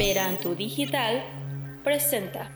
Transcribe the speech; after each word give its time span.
Esperanto 0.00 0.54
Digital 0.54 1.24
presenta. 1.82 2.52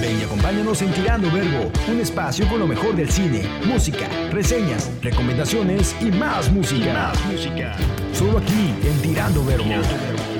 Ven 0.00 0.20
y 0.20 0.22
acompáñanos 0.22 0.80
en 0.82 0.92
Tirando 0.92 1.28
Verbo, 1.32 1.72
un 1.88 1.98
espacio 1.98 2.46
con 2.48 2.60
lo 2.60 2.68
mejor 2.68 2.94
del 2.94 3.10
cine, 3.10 3.42
música, 3.66 4.08
reseñas, 4.30 4.92
recomendaciones 5.02 5.96
y 6.00 6.12
más 6.12 6.52
música. 6.52 6.92
más 6.92 7.24
música. 7.26 7.76
Solo 8.12 8.38
aquí 8.38 8.72
en 8.84 9.02
Tirando 9.02 9.44
Verbo. 9.44 10.31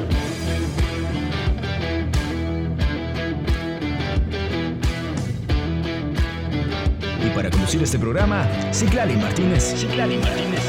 Para 7.42 7.50
conducir 7.50 7.82
este 7.82 7.98
programa, 7.98 8.46
Ciclali 8.70 9.16
Martínez. 9.16 9.74
Ciclali 9.76 10.16
Martínez. 10.16 10.60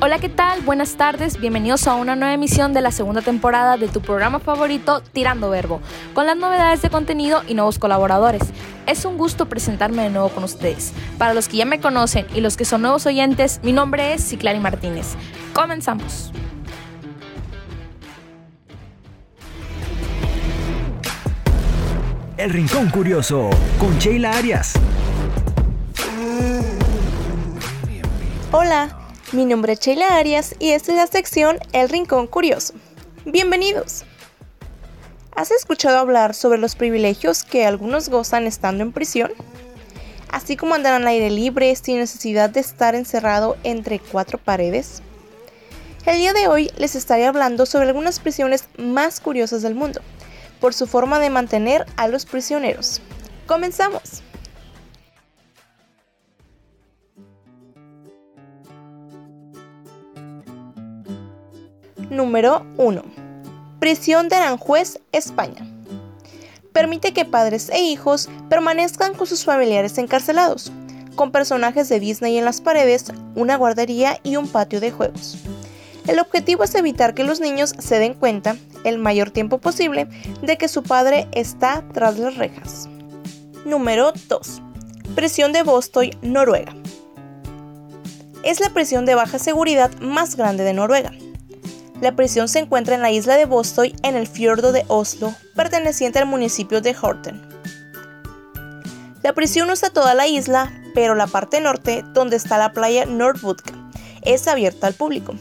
Hola, 0.00 0.20
¿qué 0.20 0.28
tal? 0.28 0.60
Buenas 0.60 0.94
tardes, 0.94 1.40
bienvenidos 1.40 1.88
a 1.88 1.96
una 1.96 2.14
nueva 2.14 2.32
emisión 2.32 2.72
de 2.72 2.80
la 2.80 2.92
segunda 2.92 3.22
temporada 3.22 3.76
de 3.76 3.88
tu 3.88 4.00
programa 4.00 4.38
favorito 4.38 5.02
Tirando 5.12 5.50
Verbo, 5.50 5.80
con 6.14 6.26
las 6.26 6.36
novedades 6.36 6.80
de 6.80 6.90
contenido 6.90 7.42
y 7.48 7.54
nuevos 7.54 7.80
colaboradores. 7.80 8.42
Es 8.86 9.04
un 9.04 9.18
gusto 9.18 9.48
presentarme 9.48 10.04
de 10.04 10.10
nuevo 10.10 10.28
con 10.28 10.44
ustedes. 10.44 10.92
Para 11.18 11.34
los 11.34 11.48
que 11.48 11.56
ya 11.56 11.64
me 11.64 11.80
conocen 11.80 12.24
y 12.36 12.40
los 12.40 12.56
que 12.56 12.64
son 12.64 12.82
nuevos 12.82 13.04
oyentes, 13.06 13.58
mi 13.64 13.72
nombre 13.72 14.14
es 14.14 14.22
Ciclari 14.22 14.60
Martínez. 14.60 15.16
Comenzamos. 15.54 16.30
El 22.38 22.50
Rincón 22.50 22.88
Curioso, 22.90 23.50
con 23.80 23.98
Sheila 23.98 24.30
Arias. 24.30 24.74
Hola, 28.52 28.96
mi 29.32 29.44
nombre 29.44 29.72
es 29.72 29.80
Sheila 29.80 30.16
Arias 30.16 30.54
y 30.60 30.70
esta 30.70 30.92
es 30.92 30.98
la 30.98 31.08
sección 31.08 31.58
El 31.72 31.88
Rincón 31.88 32.28
Curioso. 32.28 32.74
Bienvenidos. 33.24 34.04
¿Has 35.34 35.50
escuchado 35.50 35.98
hablar 35.98 36.32
sobre 36.32 36.58
los 36.58 36.76
privilegios 36.76 37.42
que 37.42 37.66
algunos 37.66 38.08
gozan 38.08 38.46
estando 38.46 38.84
en 38.84 38.92
prisión? 38.92 39.32
Así 40.30 40.56
como 40.56 40.76
andar 40.76 40.94
al 40.94 41.08
aire 41.08 41.30
libre 41.30 41.74
sin 41.74 41.98
necesidad 41.98 42.50
de 42.50 42.60
estar 42.60 42.94
encerrado 42.94 43.56
entre 43.64 43.98
cuatro 43.98 44.38
paredes. 44.38 45.02
El 46.06 46.18
día 46.18 46.32
de 46.32 46.46
hoy 46.46 46.70
les 46.78 46.94
estaré 46.94 47.26
hablando 47.26 47.66
sobre 47.66 47.88
algunas 47.88 48.20
prisiones 48.20 48.68
más 48.78 49.18
curiosas 49.18 49.62
del 49.62 49.74
mundo, 49.74 50.02
por 50.60 50.74
su 50.74 50.86
forma 50.86 51.18
de 51.18 51.30
mantener 51.30 51.86
a 51.96 52.08
los 52.08 52.26
prisioneros. 52.26 53.00
¡Comenzamos! 53.46 54.22
Número 62.10 62.66
1. 62.78 63.02
Prisión 63.80 64.28
de 64.28 64.36
Aranjuez, 64.36 65.00
España. 65.12 65.66
Permite 66.72 67.12
que 67.12 67.24
padres 67.24 67.68
e 67.70 67.80
hijos 67.80 68.28
permanezcan 68.48 69.14
con 69.14 69.26
sus 69.26 69.44
familiares 69.44 69.98
encarcelados, 69.98 70.72
con 71.14 71.32
personajes 71.32 71.88
de 71.88 72.00
Disney 72.00 72.38
en 72.38 72.44
las 72.44 72.60
paredes, 72.60 73.12
una 73.34 73.56
guardería 73.56 74.18
y 74.22 74.36
un 74.36 74.48
patio 74.48 74.80
de 74.80 74.90
juegos. 74.90 75.38
El 76.08 76.20
objetivo 76.20 76.64
es 76.64 76.74
evitar 76.74 77.12
que 77.12 77.22
los 77.22 77.38
niños 77.38 77.74
se 77.78 77.98
den 77.98 78.14
cuenta, 78.14 78.56
el 78.82 78.96
mayor 78.96 79.30
tiempo 79.30 79.58
posible, 79.58 80.08
de 80.40 80.56
que 80.56 80.66
su 80.66 80.82
padre 80.82 81.28
está 81.32 81.84
tras 81.92 82.18
las 82.18 82.36
rejas. 82.36 82.88
Número 83.66 84.14
2. 84.26 84.62
Prisión 85.14 85.52
de 85.52 85.62
Bostoy, 85.62 86.16
Noruega. 86.22 86.74
Es 88.42 88.58
la 88.60 88.70
prisión 88.70 89.04
de 89.04 89.16
baja 89.16 89.38
seguridad 89.38 89.90
más 90.00 90.34
grande 90.34 90.64
de 90.64 90.72
Noruega. 90.72 91.12
La 92.00 92.16
prisión 92.16 92.48
se 92.48 92.60
encuentra 92.60 92.94
en 92.94 93.02
la 93.02 93.10
isla 93.10 93.36
de 93.36 93.44
Bostoy, 93.44 93.94
en 94.02 94.16
el 94.16 94.26
fiordo 94.26 94.72
de 94.72 94.86
Oslo, 94.88 95.34
perteneciente 95.54 96.18
al 96.18 96.26
municipio 96.26 96.80
de 96.80 96.96
Horten. 96.98 97.46
La 99.22 99.34
prisión 99.34 99.68
usa 99.68 99.90
toda 99.90 100.14
la 100.14 100.26
isla, 100.26 100.72
pero 100.94 101.14
la 101.14 101.26
parte 101.26 101.60
norte, 101.60 102.02
donde 102.14 102.36
está 102.36 102.56
la 102.56 102.72
playa 102.72 103.04
Nordbudka, 103.04 103.74
es 104.22 104.48
abierta 104.48 104.86
al 104.86 104.94
público. 104.94 105.34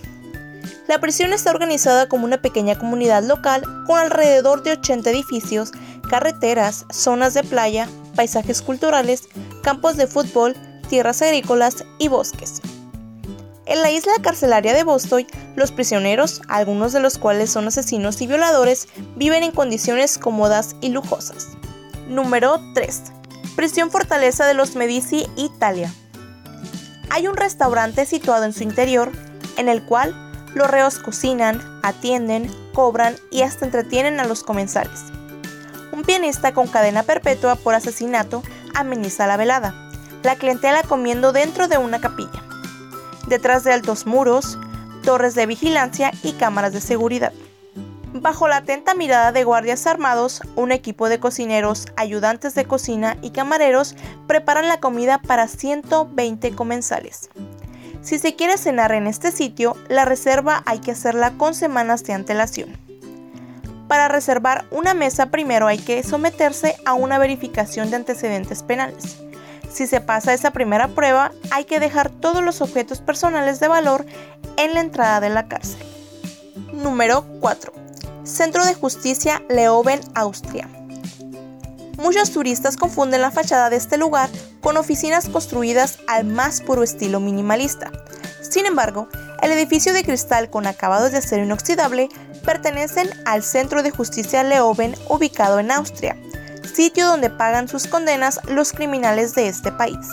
La 0.87 0.99
prisión 0.99 1.33
está 1.33 1.51
organizada 1.51 2.07
como 2.07 2.23
una 2.23 2.41
pequeña 2.41 2.77
comunidad 2.77 3.23
local 3.23 3.61
con 3.85 3.99
alrededor 3.99 4.63
de 4.63 4.71
80 4.71 5.09
edificios, 5.09 5.71
carreteras, 6.09 6.85
zonas 6.89 7.33
de 7.33 7.43
playa, 7.43 7.89
paisajes 8.15 8.61
culturales, 8.61 9.27
campos 9.63 9.97
de 9.97 10.07
fútbol, 10.07 10.55
tierras 10.89 11.21
agrícolas 11.21 11.83
y 11.99 12.07
bosques. 12.07 12.61
En 13.65 13.81
la 13.81 13.91
isla 13.91 14.13
carcelaria 14.21 14.73
de 14.73 14.85
Bostoy, 14.85 15.27
los 15.57 15.73
prisioneros, 15.73 16.41
algunos 16.47 16.93
de 16.93 17.01
los 17.01 17.17
cuales 17.17 17.51
son 17.51 17.67
asesinos 17.67 18.21
y 18.21 18.27
violadores, 18.27 18.87
viven 19.17 19.43
en 19.43 19.51
condiciones 19.51 20.17
cómodas 20.17 20.77
y 20.79 20.87
lujosas. 20.87 21.49
Número 22.07 22.61
3. 22.75 23.01
Prisión 23.57 23.91
Fortaleza 23.91 24.45
de 24.45 24.53
los 24.53 24.77
Medici, 24.77 25.27
Italia. 25.35 25.93
Hay 27.09 27.27
un 27.27 27.35
restaurante 27.35 28.05
situado 28.05 28.45
en 28.45 28.53
su 28.53 28.63
interior, 28.63 29.11
en 29.57 29.67
el 29.67 29.83
cual 29.83 30.15
los 30.57 30.69
reos 30.69 30.99
cocinan, 30.99 31.61
atienden, 31.83 32.53
cobran 32.73 33.15
y 33.31 33.43
hasta 33.43 33.65
entretienen 33.65 34.19
a 34.19 34.25
los 34.25 34.43
comensales. 34.43 35.05
Un 35.93 36.03
pianista 36.03 36.53
con 36.53 36.67
cadena 36.67 37.03
perpetua 37.03 37.55
por 37.55 37.73
asesinato 37.73 38.43
ameniza 38.75 39.27
la 39.27 39.37
velada, 39.37 39.73
la 40.23 40.35
clientela 40.35 40.83
comiendo 40.83 41.31
dentro 41.31 41.67
de 41.67 41.77
una 41.77 42.01
capilla 42.01 42.43
detrás 43.27 43.63
de 43.63 43.73
altos 43.73 44.05
muros, 44.05 44.57
torres 45.03 45.35
de 45.35 45.45
vigilancia 45.45 46.11
y 46.23 46.33
cámaras 46.33 46.73
de 46.73 46.81
seguridad. 46.81 47.33
Bajo 48.13 48.47
la 48.47 48.57
atenta 48.57 48.95
mirada 48.95 49.31
de 49.31 49.43
guardias 49.43 49.85
armados, 49.85 50.41
un 50.55 50.71
equipo 50.71 51.09
de 51.09 51.19
cocineros, 51.19 51.85
ayudantes 51.97 52.55
de 52.55 52.65
cocina 52.65 53.17
y 53.21 53.31
camareros 53.31 53.95
preparan 54.27 54.67
la 54.67 54.79
comida 54.79 55.19
para 55.19 55.47
120 55.47 56.55
comensales. 56.55 57.29
Si 58.07 58.19
se 58.19 58.37
quiere 58.37 58.57
cenar 58.57 58.93
en 58.93 59.05
este 59.05 59.33
sitio, 59.33 59.75
la 59.89 60.05
reserva 60.05 60.63
hay 60.65 60.79
que 60.79 60.91
hacerla 60.91 61.31
con 61.31 61.53
semanas 61.53 62.05
de 62.05 62.13
antelación. 62.13 62.77
Para 63.89 64.07
reservar 64.07 64.63
una 64.71 64.93
mesa 64.93 65.25
primero 65.25 65.67
hay 65.67 65.77
que 65.77 66.01
someterse 66.03 66.77
a 66.85 66.93
una 66.93 67.17
verificación 67.17 67.89
de 67.89 67.97
antecedentes 67.97 68.63
penales. 68.63 69.17
Si 69.69 69.87
se 69.87 69.99
pasa 69.99 70.33
esa 70.33 70.51
primera 70.51 70.87
prueba, 70.87 71.33
hay 71.51 71.65
que 71.65 71.81
dejar 71.81 72.09
todos 72.09 72.41
los 72.41 72.61
objetos 72.61 73.01
personales 73.01 73.59
de 73.59 73.67
valor 73.67 74.05
en 74.55 74.73
la 74.73 74.79
entrada 74.79 75.19
de 75.19 75.29
la 75.29 75.49
cárcel. 75.49 75.85
Número 76.71 77.25
4. 77.41 77.73
Centro 78.23 78.63
de 78.63 78.73
Justicia 78.73 79.43
Leoben, 79.49 79.99
Austria. 80.15 80.69
Muchos 81.97 82.31
turistas 82.31 82.77
confunden 82.77 83.21
la 83.21 83.31
fachada 83.31 83.69
de 83.69 83.75
este 83.75 83.97
lugar 83.97 84.29
con 84.61 84.77
oficinas 84.77 85.29
construidas 85.29 85.97
al 86.07 86.25
más 86.25 86.61
puro 86.61 86.83
estilo 86.83 87.19
minimalista. 87.19 87.91
Sin 88.41 88.67
embargo, 88.67 89.09
el 89.41 89.51
edificio 89.51 89.93
de 89.93 90.03
cristal 90.03 90.49
con 90.49 90.67
acabados 90.67 91.11
de 91.11 91.17
acero 91.17 91.43
inoxidable 91.43 92.09
pertenecen 92.45 93.09
al 93.25 93.43
Centro 93.43 93.81
de 93.81 93.91
Justicia 93.91 94.43
Leoben 94.43 94.95
ubicado 95.09 95.59
en 95.59 95.71
Austria, 95.71 96.15
sitio 96.71 97.07
donde 97.07 97.31
pagan 97.31 97.67
sus 97.67 97.87
condenas 97.87 98.39
los 98.47 98.73
criminales 98.73 99.33
de 99.33 99.47
este 99.47 99.71
país. 99.71 100.07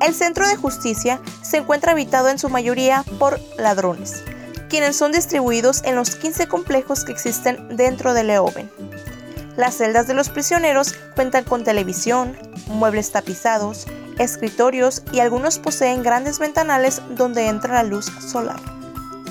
El 0.00 0.14
centro 0.14 0.46
de 0.46 0.56
justicia 0.56 1.20
se 1.42 1.58
encuentra 1.58 1.92
habitado 1.92 2.28
en 2.28 2.38
su 2.38 2.50
mayoría 2.50 3.04
por 3.18 3.40
ladrones, 3.58 4.22
quienes 4.68 4.96
son 4.96 5.12
distribuidos 5.12 5.82
en 5.84 5.94
los 5.94 6.16
15 6.16 6.48
complejos 6.48 7.04
que 7.04 7.12
existen 7.12 7.76
dentro 7.76 8.14
de 8.14 8.24
Leoben. 8.24 8.70
Las 9.60 9.76
celdas 9.76 10.06
de 10.06 10.14
los 10.14 10.30
prisioneros 10.30 10.94
cuentan 11.14 11.44
con 11.44 11.64
televisión, 11.64 12.34
muebles 12.68 13.12
tapizados, 13.12 13.86
escritorios 14.18 15.02
y 15.12 15.20
algunos 15.20 15.58
poseen 15.58 16.02
grandes 16.02 16.38
ventanales 16.38 17.02
donde 17.10 17.46
entra 17.46 17.74
la 17.74 17.82
luz 17.82 18.06
solar. 18.06 18.58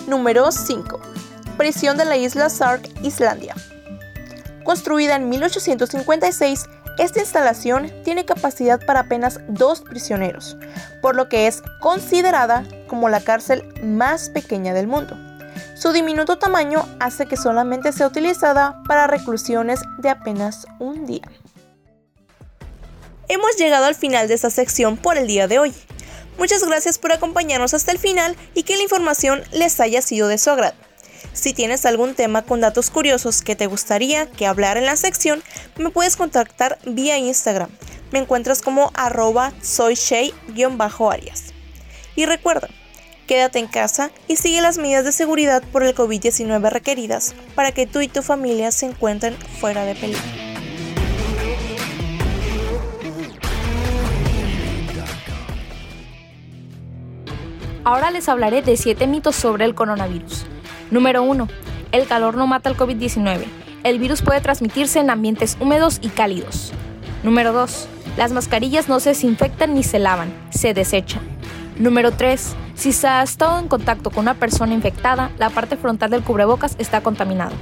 Número 0.08 0.52
5. 0.52 1.02
Prisión 1.58 1.98
de 1.98 2.06
la 2.06 2.16
isla 2.16 2.52
Sark, 2.52 2.88
Islandia. 3.02 3.56
Construida 4.64 5.16
en 5.16 5.30
1856, 5.30 6.66
esta 7.00 7.20
instalación 7.22 7.92
tiene 8.04 8.26
capacidad 8.26 8.86
para 8.86 9.00
apenas 9.00 9.40
dos 9.48 9.82
prisioneros, 9.82 10.58
por 11.02 11.16
lo 11.16 11.28
que 11.28 11.48
es 11.48 11.64
considerada 11.80 12.66
como 12.86 13.10
la 13.10 13.22
cárcel 13.22 13.64
más 13.82 14.30
pequeña 14.30 14.76
del 14.76 14.86
mundo. 14.86 15.18
Su 15.80 15.94
diminuto 15.94 16.38
tamaño 16.38 16.86
hace 17.00 17.26
que 17.26 17.38
solamente 17.38 17.94
sea 17.94 18.08
utilizada 18.08 18.84
para 18.86 19.08
reclusiones 19.08 19.80
de 20.00 20.10
apenas 20.10 20.68
un 20.78 21.06
día. 21.06 21.32
Hemos 23.30 23.56
llegado 23.56 23.86
al 23.86 23.96
final 23.96 24.28
de 24.28 24.34
esta 24.34 24.50
sección 24.50 24.98
por 24.98 25.18
el 25.18 25.26
día 25.26 25.48
de 25.48 25.58
hoy. 25.58 25.74
Muchas 26.38 26.66
gracias 26.66 27.00
por 27.00 27.14
acompañarnos 27.14 27.74
hasta 27.74 27.94
el 27.94 27.98
final 27.98 28.36
y 28.54 28.64
que 28.64 28.76
la 28.76 28.84
información 28.84 29.42
les 29.54 29.80
haya 29.80 30.02
sido 30.02 30.28
de 30.28 30.38
su 30.38 30.50
agrado. 30.50 30.76
Si 31.32 31.54
tienes 31.54 31.86
algún 31.86 32.14
tema 32.14 32.42
con 32.42 32.60
datos 32.60 32.90
curiosos 32.90 33.42
que 33.42 33.56
te 33.56 33.68
gustaría 33.68 34.30
que 34.30 34.48
hablara 34.48 34.82
en 34.82 34.86
la 34.86 34.98
sección, 34.98 35.42
me 35.78 35.92
puedes 35.92 36.18
contactar 36.18 36.78
vía 36.88 37.18
Instagram. 37.18 37.70
Me 38.12 38.20
encuentras 38.20 38.62
como 38.62 38.92
arroba 38.96 39.54
soyshay-arias. 39.62 41.54
Y 42.18 42.26
recuerda, 42.26 42.68
quédate 43.30 43.60
en 43.60 43.68
casa 43.68 44.10
y 44.28 44.38
sigue 44.38 44.60
las 44.60 44.80
medidas 44.80 45.06
de 45.06 45.12
seguridad 45.12 45.62
por 45.72 45.84
el 45.84 45.94
COVID-19 45.94 46.68
requeridas 46.72 47.36
para 47.54 47.72
que 47.72 47.86
tú 47.86 48.02
y 48.02 48.08
tu 48.08 48.24
familia 48.24 48.72
se 48.72 48.88
encuentren 48.88 49.36
fuera 49.36 49.86
de 49.86 49.94
peligro. 49.94 50.20
Ahora 57.84 58.10
les 58.10 58.28
hablaré 58.28 58.64
de 58.64 58.76
7 58.76 59.06
mitos 59.06 59.36
sobre 59.36 59.66
el 59.66 59.76
coronavirus. 59.76 60.48
Número 60.90 61.22
1. 61.22 61.48
El 61.92 62.08
calor 62.08 62.36
no 62.36 62.48
mata 62.48 62.72
el 62.72 62.78
COVID-19. 62.78 63.46
El 63.84 64.00
virus 64.00 64.24
puede 64.24 64.42
transmitirse 64.42 65.00
en 65.00 65.12
ambientes 65.12 65.56
húmedos 65.60 66.00
y 66.02 66.10
cálidos. 66.10 66.74
Número 67.22 67.54
2. 67.54 67.88
Las 68.18 68.32
mascarillas 68.32 68.90
no 68.90 69.00
se 69.00 69.10
desinfectan 69.10 69.76
ni 69.76 69.84
se 69.84 70.00
lavan, 70.00 70.34
se 70.50 70.74
desechan. 70.74 71.22
Número 71.80 72.12
3. 72.12 72.56
Si 72.76 72.92
se 72.92 73.08
ha 73.08 73.24
estado 73.24 73.58
en 73.58 73.70
contacto 73.70 74.10
con 74.10 74.24
una 74.24 74.34
persona 74.34 74.74
infectada, 74.74 75.32
la 75.40 75.50
parte 75.50 75.78
frontal 75.78 76.10
del 76.10 76.24
cubrebocas 76.24 76.76
está 76.78 77.02
contaminada. 77.02 77.54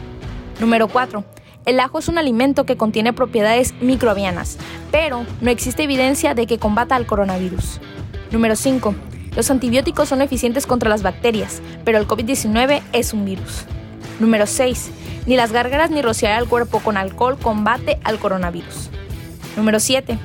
Número 0.59 0.87
4. 0.87 1.23
El 1.67 1.79
ajo 1.79 1.99
es 1.99 2.07
un 2.07 2.17
alimento 2.17 2.65
que 2.65 2.77
contiene 2.77 3.13
propiedades 3.13 3.75
microbianas, 3.79 4.57
pero 4.89 5.23
no 5.39 5.51
existe 5.51 5.83
evidencia 5.83 6.33
de 6.33 6.47
que 6.47 6.57
combata 6.57 6.95
al 6.95 7.05
coronavirus. 7.05 7.79
Número 8.31 8.55
5. 8.55 8.95
Los 9.35 9.51
antibióticos 9.51 10.09
son 10.09 10.23
eficientes 10.23 10.65
contra 10.65 10.89
las 10.89 11.03
bacterias, 11.03 11.61
pero 11.85 11.99
el 11.99 12.07
COVID-19 12.07 12.81
es 12.93 13.13
un 13.13 13.23
virus. 13.23 13.65
Número 14.19 14.47
6. 14.47 14.89
Ni 15.27 15.35
las 15.35 15.51
gárgaras 15.51 15.91
ni 15.91 16.01
rociar 16.01 16.31
al 16.31 16.47
cuerpo 16.47 16.79
con 16.79 16.97
alcohol 16.97 17.37
combate 17.37 17.99
al 18.03 18.17
coronavirus. 18.17 18.89
Número 19.55 19.79
7. 19.79 20.17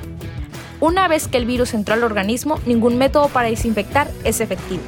Una 0.83 1.07
vez 1.07 1.29
que 1.29 1.37
el 1.37 1.45
virus 1.45 1.73
entró 1.73 1.93
al 1.93 2.03
organismo, 2.03 2.59
ningún 2.65 2.97
método 2.97 3.29
para 3.29 3.47
desinfectar 3.47 4.11
es 4.25 4.41
efectivo. 4.41 4.83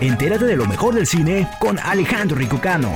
Entérate 0.00 0.44
de 0.44 0.54
lo 0.54 0.66
mejor 0.66 0.94
del 0.94 1.04
cine 1.04 1.48
con 1.58 1.80
Alejandro 1.80 2.36
Ricucano. 2.36 2.94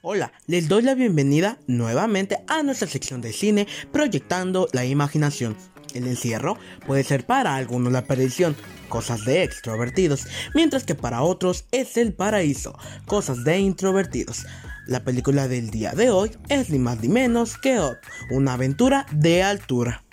Hola, 0.00 0.32
les 0.46 0.66
doy 0.66 0.80
la 0.80 0.94
bienvenida 0.94 1.58
nuevamente 1.66 2.38
a 2.48 2.62
nuestra 2.62 2.88
sección 2.88 3.20
de 3.20 3.34
cine 3.34 3.66
proyectando 3.92 4.66
la 4.72 4.86
imaginación. 4.86 5.54
El 5.98 6.06
encierro 6.06 6.56
puede 6.86 7.02
ser 7.02 7.26
para 7.26 7.56
algunos 7.56 7.92
la 7.92 8.04
perdición, 8.04 8.56
cosas 8.88 9.24
de 9.24 9.42
extrovertidos, 9.42 10.28
mientras 10.54 10.84
que 10.84 10.94
para 10.94 11.22
otros 11.22 11.64
es 11.72 11.96
el 11.96 12.12
paraíso, 12.12 12.78
cosas 13.06 13.42
de 13.42 13.58
introvertidos. 13.58 14.46
La 14.86 15.02
película 15.02 15.48
del 15.48 15.70
día 15.70 15.90
de 15.92 16.10
hoy 16.10 16.30
es 16.48 16.70
ni 16.70 16.78
más 16.78 17.00
ni 17.00 17.08
menos 17.08 17.58
que 17.58 17.80
Up, 17.80 17.98
una 18.30 18.52
aventura 18.54 19.06
de 19.10 19.42
altura. 19.42 20.04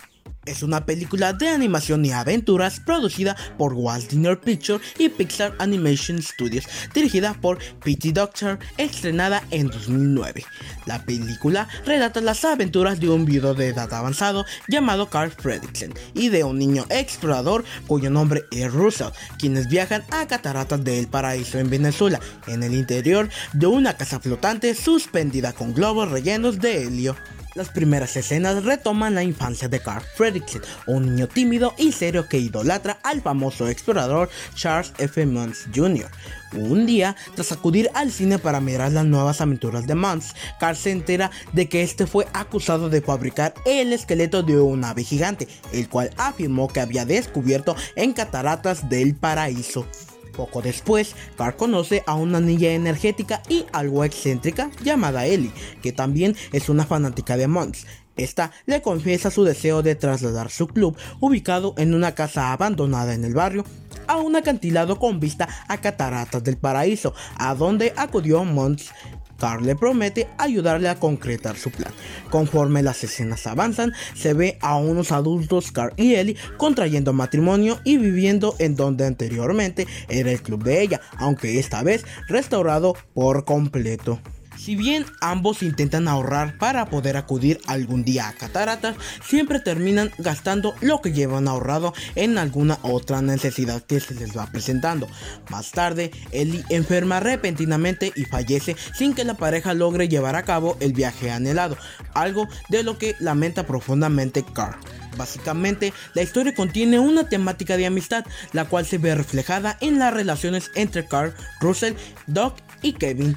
Es 0.46 0.62
una 0.62 0.86
película 0.86 1.32
de 1.32 1.48
animación 1.48 2.04
y 2.04 2.12
aventuras 2.12 2.78
producida 2.78 3.36
por 3.58 3.74
Walt 3.74 4.08
Disney 4.08 4.36
Pictures 4.36 4.80
y 4.96 5.08
Pixar 5.08 5.56
Animation 5.58 6.22
Studios, 6.22 6.64
dirigida 6.94 7.34
por 7.34 7.58
Pete 7.82 8.12
Doctor, 8.12 8.60
estrenada 8.78 9.42
en 9.50 9.66
2009. 9.66 10.44
La 10.86 11.02
película 11.02 11.68
relata 11.84 12.20
las 12.20 12.44
aventuras 12.44 13.00
de 13.00 13.08
un 13.08 13.24
viudo 13.24 13.54
de 13.54 13.68
edad 13.68 13.92
avanzado 13.92 14.44
llamado 14.68 15.10
Carl 15.10 15.32
Fredricksen 15.32 15.94
y 16.14 16.28
de 16.28 16.44
un 16.44 16.58
niño 16.58 16.86
explorador 16.90 17.64
cuyo 17.88 18.08
nombre 18.08 18.44
es 18.52 18.72
Russell, 18.72 19.08
quienes 19.40 19.68
viajan 19.68 20.04
a 20.10 20.28
Cataratas 20.28 20.84
del 20.84 21.08
Paraíso 21.08 21.58
en 21.58 21.70
Venezuela, 21.70 22.20
en 22.46 22.62
el 22.62 22.74
interior 22.74 23.28
de 23.52 23.66
una 23.66 23.96
casa 23.96 24.20
flotante 24.20 24.76
suspendida 24.76 25.52
con 25.52 25.74
globos 25.74 26.08
rellenos 26.12 26.60
de 26.60 26.84
helio. 26.84 27.16
Las 27.56 27.70
primeras 27.70 28.14
escenas 28.18 28.64
retoman 28.64 29.14
la 29.14 29.22
infancia 29.22 29.66
de 29.66 29.80
Carl 29.80 30.04
Fredricksen, 30.14 30.60
un 30.86 31.06
niño 31.06 31.26
tímido 31.26 31.72
y 31.78 31.92
serio 31.92 32.28
que 32.28 32.36
idolatra 32.36 32.98
al 33.02 33.22
famoso 33.22 33.66
explorador 33.66 34.28
Charles 34.54 34.92
F. 34.98 35.24
Muntz 35.24 35.66
Jr. 35.74 36.10
Un 36.52 36.84
día, 36.84 37.16
tras 37.34 37.52
acudir 37.52 37.88
al 37.94 38.12
cine 38.12 38.38
para 38.38 38.60
mirar 38.60 38.92
las 38.92 39.06
nuevas 39.06 39.40
aventuras 39.40 39.86
de 39.86 39.94
Muntz, 39.94 40.34
Carl 40.60 40.76
se 40.76 40.90
entera 40.90 41.30
de 41.54 41.66
que 41.66 41.82
este 41.82 42.06
fue 42.06 42.26
acusado 42.34 42.90
de 42.90 43.00
fabricar 43.00 43.54
el 43.64 43.94
esqueleto 43.94 44.42
de 44.42 44.60
un 44.60 44.84
ave 44.84 45.02
gigante, 45.02 45.48
el 45.72 45.88
cual 45.88 46.10
afirmó 46.18 46.68
que 46.68 46.80
había 46.80 47.06
descubierto 47.06 47.74
en 47.94 48.12
cataratas 48.12 48.90
del 48.90 49.14
paraíso. 49.14 49.86
Poco 50.36 50.60
después, 50.60 51.16
Carl 51.36 51.56
conoce 51.56 52.02
a 52.06 52.14
una 52.14 52.40
niña 52.40 52.70
energética 52.70 53.42
y 53.48 53.64
algo 53.72 54.04
excéntrica 54.04 54.70
llamada 54.82 55.26
Ellie, 55.26 55.52
que 55.82 55.92
también 55.92 56.36
es 56.52 56.68
una 56.68 56.84
fanática 56.84 57.36
de 57.36 57.48
Mons. 57.48 57.86
Esta 58.16 58.50
le 58.64 58.80
confiesa 58.80 59.30
su 59.30 59.44
deseo 59.44 59.82
de 59.82 59.94
trasladar 59.94 60.50
su 60.50 60.68
club, 60.68 60.96
ubicado 61.20 61.74
en 61.76 61.94
una 61.94 62.14
casa 62.14 62.52
abandonada 62.52 63.14
en 63.14 63.24
el 63.24 63.34
barrio, 63.34 63.64
a 64.06 64.16
un 64.16 64.36
acantilado 64.36 64.98
con 64.98 65.20
vista 65.20 65.48
a 65.68 65.78
Cataratas 65.78 66.42
del 66.44 66.56
Paraíso, 66.56 67.14
a 67.36 67.54
donde 67.54 67.92
acudió 67.96 68.44
Mons 68.44 68.90
Carl 69.38 69.64
le 69.64 69.76
promete 69.76 70.28
ayudarle 70.38 70.88
a 70.88 70.98
concretar 70.98 71.56
su 71.56 71.70
plan. 71.70 71.92
Conforme 72.30 72.82
las 72.82 73.04
escenas 73.04 73.46
avanzan, 73.46 73.92
se 74.14 74.34
ve 74.34 74.58
a 74.60 74.76
unos 74.76 75.12
adultos, 75.12 75.72
Carl 75.72 75.92
y 75.96 76.14
Ellie, 76.14 76.36
contrayendo 76.56 77.12
matrimonio 77.12 77.78
y 77.84 77.96
viviendo 77.96 78.54
en 78.58 78.76
donde 78.76 79.06
anteriormente 79.06 79.86
era 80.08 80.30
el 80.30 80.42
club 80.42 80.64
de 80.64 80.82
ella, 80.82 81.00
aunque 81.18 81.58
esta 81.58 81.82
vez 81.82 82.04
restaurado 82.28 82.94
por 83.14 83.44
completo. 83.44 84.20
Si 84.56 84.74
bien 84.74 85.04
ambos 85.20 85.62
intentan 85.62 86.08
ahorrar 86.08 86.58
para 86.58 86.86
poder 86.86 87.16
acudir 87.16 87.60
algún 87.66 88.04
día 88.04 88.28
a 88.28 88.32
cataratas, 88.32 88.96
siempre 89.24 89.60
terminan 89.60 90.10
gastando 90.18 90.74
lo 90.80 91.00
que 91.00 91.12
llevan 91.12 91.46
ahorrado 91.46 91.92
en 92.14 92.38
alguna 92.38 92.78
otra 92.82 93.22
necesidad 93.22 93.82
que 93.82 94.00
se 94.00 94.14
les 94.14 94.36
va 94.36 94.46
presentando. 94.46 95.08
Más 95.50 95.70
tarde, 95.70 96.10
Ellie 96.32 96.64
enferma 96.70 97.20
repentinamente 97.20 98.12
y 98.16 98.24
fallece 98.24 98.76
sin 98.94 99.14
que 99.14 99.24
la 99.24 99.34
pareja 99.34 99.74
logre 99.74 100.08
llevar 100.08 100.36
a 100.36 100.44
cabo 100.44 100.76
el 100.80 100.92
viaje 100.92 101.30
anhelado, 101.30 101.76
algo 102.14 102.48
de 102.68 102.82
lo 102.82 102.98
que 102.98 103.14
lamenta 103.20 103.66
profundamente 103.66 104.44
Carl. 104.54 104.76
Básicamente, 105.16 105.92
la 106.14 106.22
historia 106.22 106.54
contiene 106.54 106.98
una 106.98 107.28
temática 107.28 107.76
de 107.76 107.86
amistad, 107.86 108.24
la 108.52 108.66
cual 108.66 108.84
se 108.86 108.98
ve 108.98 109.14
reflejada 109.14 109.76
en 109.80 109.98
las 109.98 110.12
relaciones 110.12 110.70
entre 110.74 111.06
Carl, 111.06 111.34
Russell, 111.60 111.94
Doc 112.26 112.56
y 112.82 112.92
Kevin. 112.92 113.34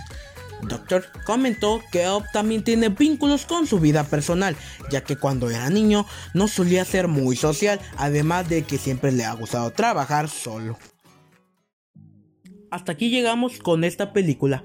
Doctor 0.63 1.05
comentó 1.25 1.81
que 1.91 2.09
Up 2.09 2.25
también 2.33 2.63
tiene 2.63 2.89
vínculos 2.89 3.45
con 3.45 3.65
su 3.65 3.79
vida 3.79 4.03
personal, 4.03 4.55
ya 4.91 5.01
que 5.01 5.15
cuando 5.15 5.49
era 5.49 5.69
niño 5.69 6.05
no 6.33 6.47
solía 6.47 6.85
ser 6.85 7.07
muy 7.07 7.35
social, 7.35 7.79
además 7.97 8.49
de 8.49 8.63
que 8.63 8.77
siempre 8.77 9.11
le 9.11 9.25
ha 9.25 9.33
gustado 9.33 9.71
trabajar 9.71 10.27
solo. 10.29 10.77
Hasta 12.71 12.91
aquí 12.91 13.09
llegamos 13.09 13.59
con 13.59 13.83
esta 13.83 14.13
película. 14.13 14.63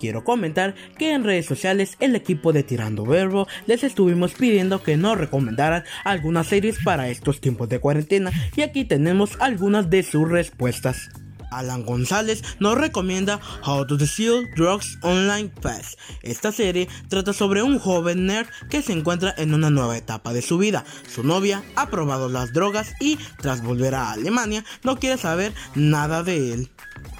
Quiero 0.00 0.24
comentar 0.24 0.74
que 0.98 1.12
en 1.12 1.22
redes 1.22 1.46
sociales 1.46 1.96
el 2.00 2.16
equipo 2.16 2.52
de 2.52 2.64
Tirando 2.64 3.04
Verbo 3.04 3.46
les 3.66 3.84
estuvimos 3.84 4.32
pidiendo 4.32 4.82
que 4.82 4.96
nos 4.96 5.16
recomendaran 5.16 5.84
algunas 6.04 6.48
series 6.48 6.78
para 6.82 7.08
estos 7.08 7.40
tiempos 7.40 7.68
de 7.68 7.78
cuarentena 7.78 8.32
y 8.56 8.62
aquí 8.62 8.84
tenemos 8.84 9.36
algunas 9.38 9.88
de 9.88 10.02
sus 10.02 10.28
respuestas. 10.28 11.10
Alan 11.58 11.84
González 11.84 12.42
nos 12.58 12.76
recomienda 12.76 13.40
How 13.66 13.86
to 13.86 13.98
Steal 14.06 14.44
Drugs 14.56 14.98
Online 15.02 15.50
Fast. 15.60 15.98
Esta 16.22 16.52
serie 16.52 16.88
trata 17.08 17.32
sobre 17.32 17.62
un 17.62 17.78
joven 17.78 18.26
nerd 18.26 18.48
que 18.70 18.82
se 18.82 18.92
encuentra 18.92 19.34
en 19.36 19.54
una 19.54 19.70
nueva 19.70 19.96
etapa 19.96 20.32
de 20.32 20.42
su 20.42 20.58
vida. 20.58 20.84
Su 21.12 21.24
novia 21.24 21.62
ha 21.76 21.88
probado 21.90 22.28
las 22.28 22.52
drogas 22.52 22.92
y, 23.00 23.18
tras 23.40 23.62
volver 23.62 23.94
a 23.94 24.12
Alemania, 24.12 24.64
no 24.82 24.98
quiere 24.98 25.18
saber 25.18 25.52
nada 25.74 26.22
de 26.22 26.52
él. 26.52 26.70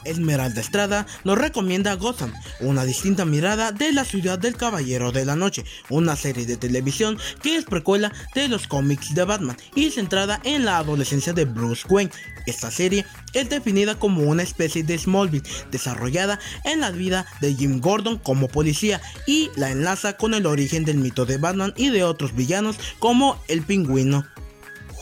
Esmeralda 0.05 0.61
Estrada 0.61 1.07
nos 1.25 1.39
recomienda 1.39 1.95
Gotham, 1.95 2.33
una 2.61 2.85
distinta 2.85 3.25
mirada 3.25 3.73
de 3.73 3.93
la 3.93 4.05
ciudad 4.05 4.39
del 4.39 4.57
Caballero 4.57 5.13
de 5.13 5.25
la 5.25 5.37
Noche, 5.37 5.65
una 5.89 6.17
serie 6.17 6.47
de 6.47 6.57
televisión 6.57 7.19
que 7.43 7.57
es 7.57 7.65
precuela 7.65 8.13
de 8.35 8.49
los 8.49 8.67
cómics 8.67 9.15
de 9.15 9.25
Batman 9.25 9.57
y 9.75 9.91
centrada 9.91 10.41
en 10.45 10.65
la 10.65 10.79
adolescencia 10.79 11.33
de 11.33 11.45
Bruce 11.45 11.87
Wayne. 11.89 12.11
Esta 12.47 12.71
serie 12.71 13.07
es 13.33 13.49
definida 13.49 13.99
como 13.99 14.23
una 14.23 14.43
especie 14.43 14.83
de 14.83 14.99
Smallville 14.99 15.49
desarrollada 15.71 16.39
en 16.65 16.81
la 16.81 16.91
vida 16.91 17.27
de 17.41 17.55
Jim 17.55 17.81
Gordon 17.81 18.19
como 18.19 18.49
policía 18.49 19.01
y 19.27 19.51
la 19.57 19.71
enlaza 19.71 20.17
con 20.17 20.35
el 20.35 20.47
origen 20.47 20.85
del 20.85 20.99
mito 20.99 21.27
de 21.27 21.39
Batman 21.39 21.73
y 21.77 21.91
de 21.91 22.05
otros 22.05 22.35
villanos 22.35 22.77
como 22.99 23.41
el 23.49 23.63
pingüino. 23.63 24.25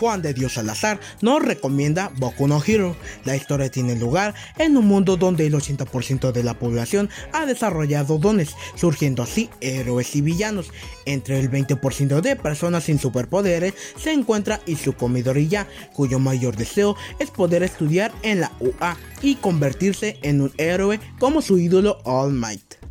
Juan 0.03 0.21
de 0.21 0.35
Dios 0.35 0.55
Salazar 0.55 0.99
nos 1.21 1.45
recomienda 1.45 2.11
Boku 2.17 2.49
no 2.49 2.61
Hero. 2.61 2.97
La 3.25 3.37
historia 3.37 3.71
tiene 3.71 3.95
lugar 3.95 4.35
en 4.59 4.77
un 4.77 4.89
mundo 4.89 5.17
donde 5.17 5.47
el 5.47 5.55
80% 5.55 6.33
de 6.33 6.43
la 6.43 6.55
población 6.55 7.09
ha 7.33 7.47
desarrollado 7.47 8.19
dones, 8.19 8.57
surgiendo 8.75 9.23
así 9.23 9.49
héroes 9.61 10.17
y 10.17 10.21
villanos. 10.21 10.73
Entre 11.07 11.39
el 11.39 11.53
20% 11.53 12.21
de 12.21 12.35
personas 12.35 12.83
sin 12.83 12.99
superpoderes 12.99 13.75
se 13.97 14.11
encuentra 14.13 14.61
Izuko 14.67 15.09
Midoriya, 15.09 15.69
cuyo 15.93 16.19
mayor 16.19 16.57
deseo 16.57 16.97
es 17.21 17.31
poder 17.31 17.63
estudiar 17.63 18.11
en 18.23 18.41
la 18.41 18.51
UA 18.59 18.97
y 19.23 19.37
convertirse 19.37 20.19
en 20.23 20.41
un 20.41 20.53
héroe 20.59 20.99
como 21.21 21.43
su 21.43 21.59
ídolo 21.59 22.01
All 22.03 22.33
Might. 22.33 22.83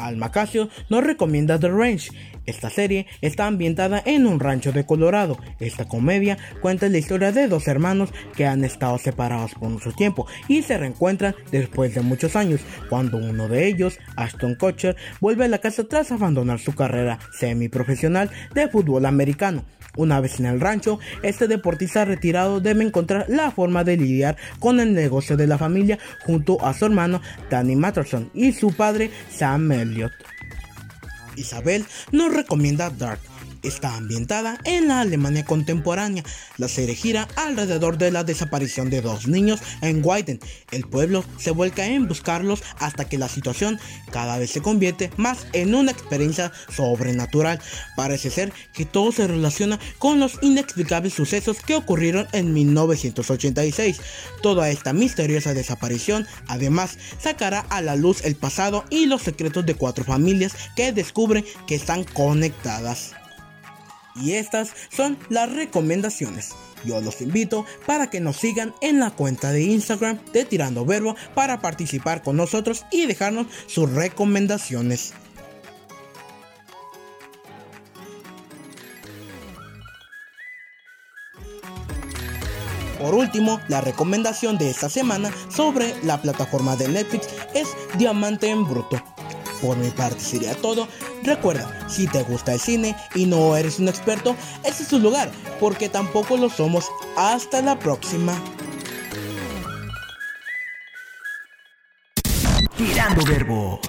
Alma 0.00 0.30
Casio 0.30 0.70
nos 0.88 1.04
recomienda 1.04 1.58
The 1.58 1.68
Range, 1.68 2.10
esta 2.46 2.70
serie 2.70 3.06
está 3.20 3.46
ambientada 3.46 4.02
en 4.04 4.26
un 4.26 4.40
rancho 4.40 4.72
de 4.72 4.86
Colorado. 4.86 5.38
Esta 5.60 5.86
comedia 5.86 6.38
cuenta 6.60 6.88
la 6.88 6.98
historia 6.98 7.32
de 7.32 7.48
dos 7.48 7.68
hermanos 7.68 8.10
que 8.36 8.46
han 8.46 8.64
estado 8.64 8.98
separados 8.98 9.54
por 9.54 9.68
mucho 9.68 9.92
tiempo 9.92 10.26
y 10.48 10.62
se 10.62 10.78
reencuentran 10.78 11.34
después 11.50 11.94
de 11.94 12.00
muchos 12.00 12.36
años, 12.36 12.60
cuando 12.88 13.18
uno 13.18 13.48
de 13.48 13.66
ellos, 13.66 13.98
Ashton 14.16 14.54
Kutcher, 14.54 14.96
vuelve 15.20 15.44
a 15.44 15.48
la 15.48 15.58
casa 15.58 15.84
tras 15.84 16.12
abandonar 16.12 16.58
su 16.58 16.74
carrera 16.74 17.18
semiprofesional 17.32 18.30
de 18.54 18.68
fútbol 18.68 19.06
americano. 19.06 19.64
Una 19.96 20.20
vez 20.20 20.38
en 20.38 20.46
el 20.46 20.60
rancho, 20.60 21.00
este 21.22 21.48
deportista 21.48 22.04
retirado 22.04 22.60
debe 22.60 22.84
encontrar 22.84 23.26
la 23.28 23.50
forma 23.50 23.82
de 23.82 23.96
lidiar 23.96 24.36
con 24.60 24.78
el 24.78 24.94
negocio 24.94 25.36
de 25.36 25.48
la 25.48 25.58
familia 25.58 25.98
junto 26.24 26.64
a 26.64 26.74
su 26.74 26.86
hermano 26.86 27.20
Danny 27.50 27.74
Matterson 27.74 28.30
y 28.32 28.52
su 28.52 28.72
padre 28.72 29.10
Sam 29.30 29.72
Elliott. 29.72 30.12
Isabel 31.36 31.84
nos 32.12 32.32
recomienda 32.32 32.90
Dark. 32.90 33.20
Está 33.62 33.94
ambientada 33.94 34.58
en 34.64 34.88
la 34.88 35.00
Alemania 35.00 35.44
contemporánea. 35.44 36.24
La 36.56 36.68
serie 36.68 36.94
gira 36.94 37.28
alrededor 37.36 37.98
de 37.98 38.10
la 38.10 38.24
desaparición 38.24 38.88
de 38.88 39.02
dos 39.02 39.28
niños 39.28 39.60
en 39.82 40.04
Weiden. 40.04 40.40
El 40.70 40.88
pueblo 40.88 41.24
se 41.38 41.50
vuelca 41.50 41.86
en 41.86 42.08
buscarlos 42.08 42.62
hasta 42.78 43.06
que 43.06 43.18
la 43.18 43.28
situación 43.28 43.78
cada 44.10 44.38
vez 44.38 44.50
se 44.50 44.62
convierte 44.62 45.10
más 45.18 45.46
en 45.52 45.74
una 45.74 45.92
experiencia 45.92 46.52
sobrenatural. 46.74 47.60
Parece 47.96 48.30
ser 48.30 48.50
que 48.72 48.86
todo 48.86 49.12
se 49.12 49.26
relaciona 49.26 49.78
con 49.98 50.20
los 50.20 50.38
inexplicables 50.40 51.12
sucesos 51.12 51.58
que 51.60 51.74
ocurrieron 51.74 52.28
en 52.32 52.54
1986. 52.54 54.00
Toda 54.42 54.70
esta 54.70 54.94
misteriosa 54.94 55.52
desaparición 55.52 56.26
además 56.46 56.96
sacará 57.22 57.60
a 57.68 57.82
la 57.82 57.96
luz 57.96 58.24
el 58.24 58.36
pasado 58.36 58.84
y 58.88 59.04
los 59.04 59.20
secretos 59.20 59.66
de 59.66 59.74
cuatro 59.74 60.04
familias 60.04 60.54
que 60.76 60.92
descubren 60.92 61.44
que 61.66 61.74
están 61.74 62.04
conectadas. 62.04 63.19
Y 64.16 64.32
estas 64.32 64.72
son 64.90 65.18
las 65.28 65.52
recomendaciones. 65.52 66.50
Yo 66.84 67.00
los 67.00 67.20
invito 67.20 67.66
para 67.86 68.08
que 68.08 68.20
nos 68.20 68.36
sigan 68.36 68.74
en 68.80 69.00
la 69.00 69.10
cuenta 69.10 69.52
de 69.52 69.62
Instagram 69.62 70.18
de 70.32 70.44
Tirando 70.44 70.84
Verbo 70.84 71.14
para 71.34 71.60
participar 71.60 72.22
con 72.22 72.36
nosotros 72.36 72.86
y 72.90 73.06
dejarnos 73.06 73.46
sus 73.66 73.90
recomendaciones. 73.90 75.12
Por 83.00 83.14
último, 83.14 83.60
la 83.68 83.80
recomendación 83.80 84.58
de 84.58 84.68
esta 84.68 84.90
semana 84.90 85.32
sobre 85.48 85.94
la 86.04 86.20
plataforma 86.20 86.76
de 86.76 86.88
Netflix 86.88 87.28
es 87.54 87.68
Diamante 87.96 88.50
en 88.50 88.68
Bruto. 88.68 89.02
Por 89.60 89.76
mi 89.76 89.90
parte 89.90 90.20
sería 90.20 90.54
todo. 90.54 90.88
Recuerda, 91.22 91.88
si 91.88 92.06
te 92.06 92.22
gusta 92.22 92.54
el 92.54 92.60
cine 92.60 92.96
y 93.14 93.26
no 93.26 93.56
eres 93.56 93.78
un 93.78 93.88
experto, 93.88 94.34
ese 94.64 94.82
es 94.82 94.88
tu 94.88 94.98
lugar, 94.98 95.30
porque 95.58 95.88
tampoco 95.88 96.36
lo 96.36 96.48
somos. 96.48 96.86
Hasta 97.16 97.60
la 97.60 97.78
próxima. 97.78 98.40
Tirando 102.76 103.24
verbo. 103.26 103.80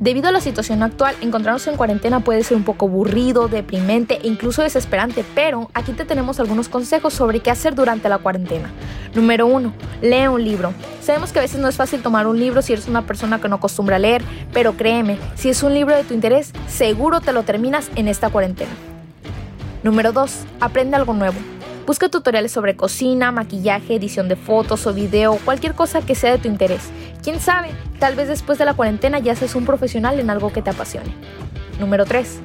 Debido 0.00 0.28
a 0.28 0.32
la 0.32 0.40
situación 0.40 0.84
actual, 0.84 1.16
encontrarnos 1.20 1.66
en 1.66 1.76
cuarentena 1.76 2.20
puede 2.20 2.44
ser 2.44 2.56
un 2.56 2.62
poco 2.62 2.86
aburrido, 2.86 3.48
deprimente 3.48 4.20
e 4.22 4.28
incluso 4.28 4.62
desesperante, 4.62 5.24
pero 5.34 5.70
aquí 5.74 5.92
te 5.92 6.04
tenemos 6.04 6.38
algunos 6.38 6.68
consejos 6.68 7.14
sobre 7.14 7.40
qué 7.40 7.50
hacer 7.50 7.74
durante 7.74 8.08
la 8.08 8.18
cuarentena. 8.18 8.70
Número 9.14 9.48
1. 9.48 9.72
Lee 10.02 10.28
un 10.28 10.44
libro. 10.44 10.72
Sabemos 11.02 11.32
que 11.32 11.40
a 11.40 11.42
veces 11.42 11.58
no 11.58 11.66
es 11.66 11.74
fácil 11.74 12.00
tomar 12.00 12.28
un 12.28 12.38
libro 12.38 12.62
si 12.62 12.74
eres 12.74 12.86
una 12.86 13.06
persona 13.06 13.40
que 13.40 13.48
no 13.48 13.56
acostumbra 13.56 13.96
a 13.96 13.98
leer, 13.98 14.22
pero 14.52 14.74
créeme, 14.74 15.18
si 15.34 15.48
es 15.48 15.64
un 15.64 15.74
libro 15.74 15.96
de 15.96 16.04
tu 16.04 16.14
interés, 16.14 16.52
seguro 16.68 17.20
te 17.20 17.32
lo 17.32 17.42
terminas 17.42 17.90
en 17.96 18.06
esta 18.06 18.30
cuarentena. 18.30 18.70
Número 19.82 20.12
2. 20.12 20.32
Aprende 20.60 20.96
algo 20.96 21.12
nuevo. 21.12 21.38
Busca 21.88 22.10
tutoriales 22.10 22.52
sobre 22.52 22.76
cocina, 22.76 23.32
maquillaje, 23.32 23.94
edición 23.94 24.28
de 24.28 24.36
fotos 24.36 24.86
o 24.86 24.92
video, 24.92 25.38
cualquier 25.42 25.72
cosa 25.72 26.02
que 26.02 26.14
sea 26.14 26.32
de 26.32 26.36
tu 26.36 26.46
interés. 26.46 26.82
Quién 27.24 27.40
sabe, 27.40 27.70
tal 27.98 28.14
vez 28.14 28.28
después 28.28 28.58
de 28.58 28.66
la 28.66 28.74
cuarentena 28.74 29.20
ya 29.20 29.34
seas 29.34 29.54
un 29.54 29.64
profesional 29.64 30.20
en 30.20 30.28
algo 30.28 30.52
que 30.52 30.60
te 30.60 30.68
apasione. 30.68 31.14
Número 31.80 32.04
3. 32.04 32.40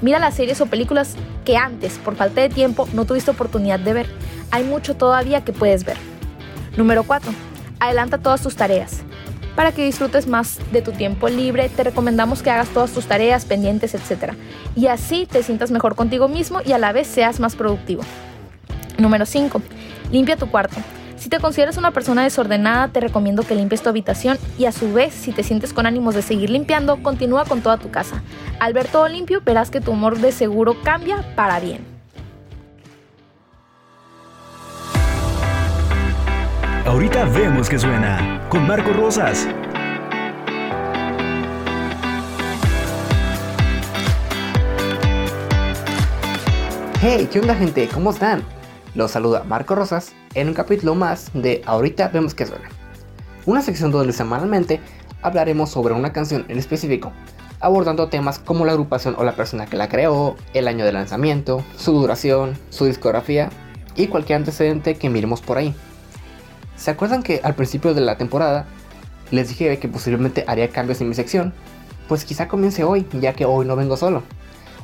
Mira 0.00 0.18
las 0.18 0.34
series 0.34 0.62
o 0.62 0.66
películas 0.68 1.14
que 1.44 1.58
antes, 1.58 1.98
por 1.98 2.16
falta 2.16 2.40
de 2.40 2.48
tiempo, 2.48 2.88
no 2.94 3.04
tuviste 3.04 3.30
oportunidad 3.30 3.78
de 3.78 3.92
ver. 3.92 4.06
Hay 4.50 4.64
mucho 4.64 4.96
todavía 4.96 5.44
que 5.44 5.52
puedes 5.52 5.84
ver. 5.84 5.98
Número 6.78 7.04
4. 7.04 7.30
Adelanta 7.80 8.16
todas 8.16 8.40
tus 8.40 8.56
tareas. 8.56 9.02
Para 9.56 9.72
que 9.72 9.84
disfrutes 9.84 10.26
más 10.26 10.58
de 10.72 10.80
tu 10.80 10.92
tiempo 10.92 11.28
libre, 11.28 11.68
te 11.68 11.84
recomendamos 11.84 12.42
que 12.42 12.50
hagas 12.50 12.70
todas 12.70 12.92
tus 12.92 13.04
tareas, 13.04 13.44
pendientes, 13.44 13.94
etc. 13.94 14.32
Y 14.74 14.86
así 14.86 15.26
te 15.26 15.42
sientas 15.42 15.70
mejor 15.70 15.96
contigo 15.96 16.28
mismo 16.28 16.62
y 16.64 16.72
a 16.72 16.78
la 16.78 16.92
vez 16.92 17.06
seas 17.06 17.40
más 17.40 17.56
productivo. 17.56 18.02
Número 18.98 19.26
5. 19.26 19.62
Limpia 20.10 20.36
tu 20.36 20.50
cuarto. 20.50 20.76
Si 21.16 21.30
te 21.30 21.40
consideras 21.40 21.76
una 21.78 21.90
persona 21.90 22.22
desordenada, 22.22 22.88
te 22.88 23.00
recomiendo 23.00 23.42
que 23.42 23.54
limpies 23.54 23.82
tu 23.82 23.88
habitación 23.88 24.38
y 24.58 24.66
a 24.66 24.72
su 24.72 24.92
vez, 24.92 25.14
si 25.14 25.32
te 25.32 25.42
sientes 25.42 25.72
con 25.72 25.86
ánimos 25.86 26.14
de 26.14 26.22
seguir 26.22 26.50
limpiando, 26.50 27.02
continúa 27.02 27.44
con 27.44 27.62
toda 27.62 27.78
tu 27.78 27.90
casa. 27.90 28.22
Al 28.60 28.74
ver 28.74 28.86
todo 28.88 29.08
limpio, 29.08 29.40
verás 29.44 29.70
que 29.70 29.80
tu 29.80 29.92
humor 29.92 30.18
de 30.18 30.30
seguro 30.30 30.76
cambia 30.82 31.24
para 31.34 31.58
bien. 31.58 31.96
Ahorita 36.86 37.24
vemos 37.24 37.68
que 37.68 37.78
suena 37.78 38.46
con 38.48 38.66
Marco 38.66 38.92
Rosas. 38.92 39.48
Hey, 47.00 47.28
¿qué 47.30 47.40
onda 47.40 47.54
gente? 47.54 47.88
¿Cómo 47.88 48.10
están? 48.10 48.42
Los 48.96 49.10
saluda 49.10 49.44
Marco 49.44 49.74
Rosas 49.74 50.14
en 50.32 50.48
un 50.48 50.54
capítulo 50.54 50.94
más 50.94 51.30
de 51.34 51.60
Ahorita 51.66 52.08
vemos 52.08 52.34
que 52.34 52.46
suena. 52.46 52.66
Una 53.44 53.60
sección 53.60 53.90
donde 53.90 54.14
semanalmente 54.14 54.80
hablaremos 55.20 55.68
sobre 55.68 55.92
una 55.92 56.14
canción 56.14 56.46
en 56.48 56.56
específico, 56.56 57.12
abordando 57.60 58.08
temas 58.08 58.38
como 58.38 58.64
la 58.64 58.72
agrupación 58.72 59.14
o 59.18 59.24
la 59.24 59.36
persona 59.36 59.66
que 59.66 59.76
la 59.76 59.90
creó, 59.90 60.36
el 60.54 60.66
año 60.66 60.86
de 60.86 60.92
lanzamiento, 60.92 61.62
su 61.76 61.92
duración, 61.92 62.56
su 62.70 62.86
discografía 62.86 63.50
y 63.96 64.06
cualquier 64.06 64.38
antecedente 64.38 64.94
que 64.94 65.10
miremos 65.10 65.42
por 65.42 65.58
ahí. 65.58 65.74
¿Se 66.78 66.90
acuerdan 66.90 67.22
que 67.22 67.42
al 67.44 67.54
principio 67.54 67.92
de 67.92 68.00
la 68.00 68.16
temporada 68.16 68.64
les 69.30 69.50
dije 69.50 69.78
que 69.78 69.88
posiblemente 69.88 70.42
haría 70.46 70.70
cambios 70.70 71.02
en 71.02 71.10
mi 71.10 71.14
sección? 71.14 71.52
Pues 72.08 72.24
quizá 72.24 72.48
comience 72.48 72.82
hoy, 72.82 73.06
ya 73.20 73.34
que 73.34 73.44
hoy 73.44 73.66
no 73.66 73.76
vengo 73.76 73.98
solo. 73.98 74.22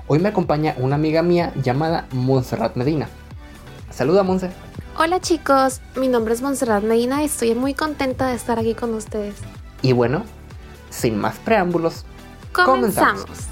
Hoy 0.06 0.18
me 0.18 0.28
acompaña 0.28 0.74
una 0.76 0.96
amiga 0.96 1.22
mía 1.22 1.54
llamada 1.62 2.08
Montserrat 2.12 2.76
Medina. 2.76 3.08
Saluda, 3.92 4.22
Monse. 4.22 4.50
Hola 4.98 5.20
chicos, 5.20 5.80
mi 5.96 6.08
nombre 6.08 6.34
es 6.34 6.42
Montserrat 6.42 6.82
Medina 6.82 7.22
y 7.22 7.26
estoy 7.26 7.54
muy 7.54 7.74
contenta 7.74 8.28
de 8.28 8.34
estar 8.34 8.58
aquí 8.58 8.74
con 8.74 8.94
ustedes. 8.94 9.36
Y 9.82 9.92
bueno, 9.92 10.24
sin 10.90 11.18
más 11.18 11.38
preámbulos, 11.38 12.04
Comenzamos. 12.52 13.24
comenzamos. 13.24 13.48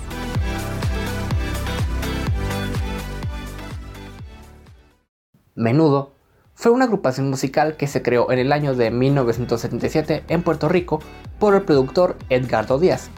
Menudo 5.54 6.12
fue 6.54 6.72
una 6.72 6.84
agrupación 6.84 7.28
musical 7.30 7.76
que 7.76 7.86
se 7.86 8.02
creó 8.02 8.30
en 8.30 8.38
el 8.38 8.52
año 8.52 8.74
de 8.74 8.90
1977 8.90 10.24
en 10.28 10.42
Puerto 10.42 10.68
Rico 10.68 11.00
por 11.38 11.54
el 11.54 11.62
productor 11.62 12.16
Edgardo 12.28 12.78
Díaz. 12.78 13.10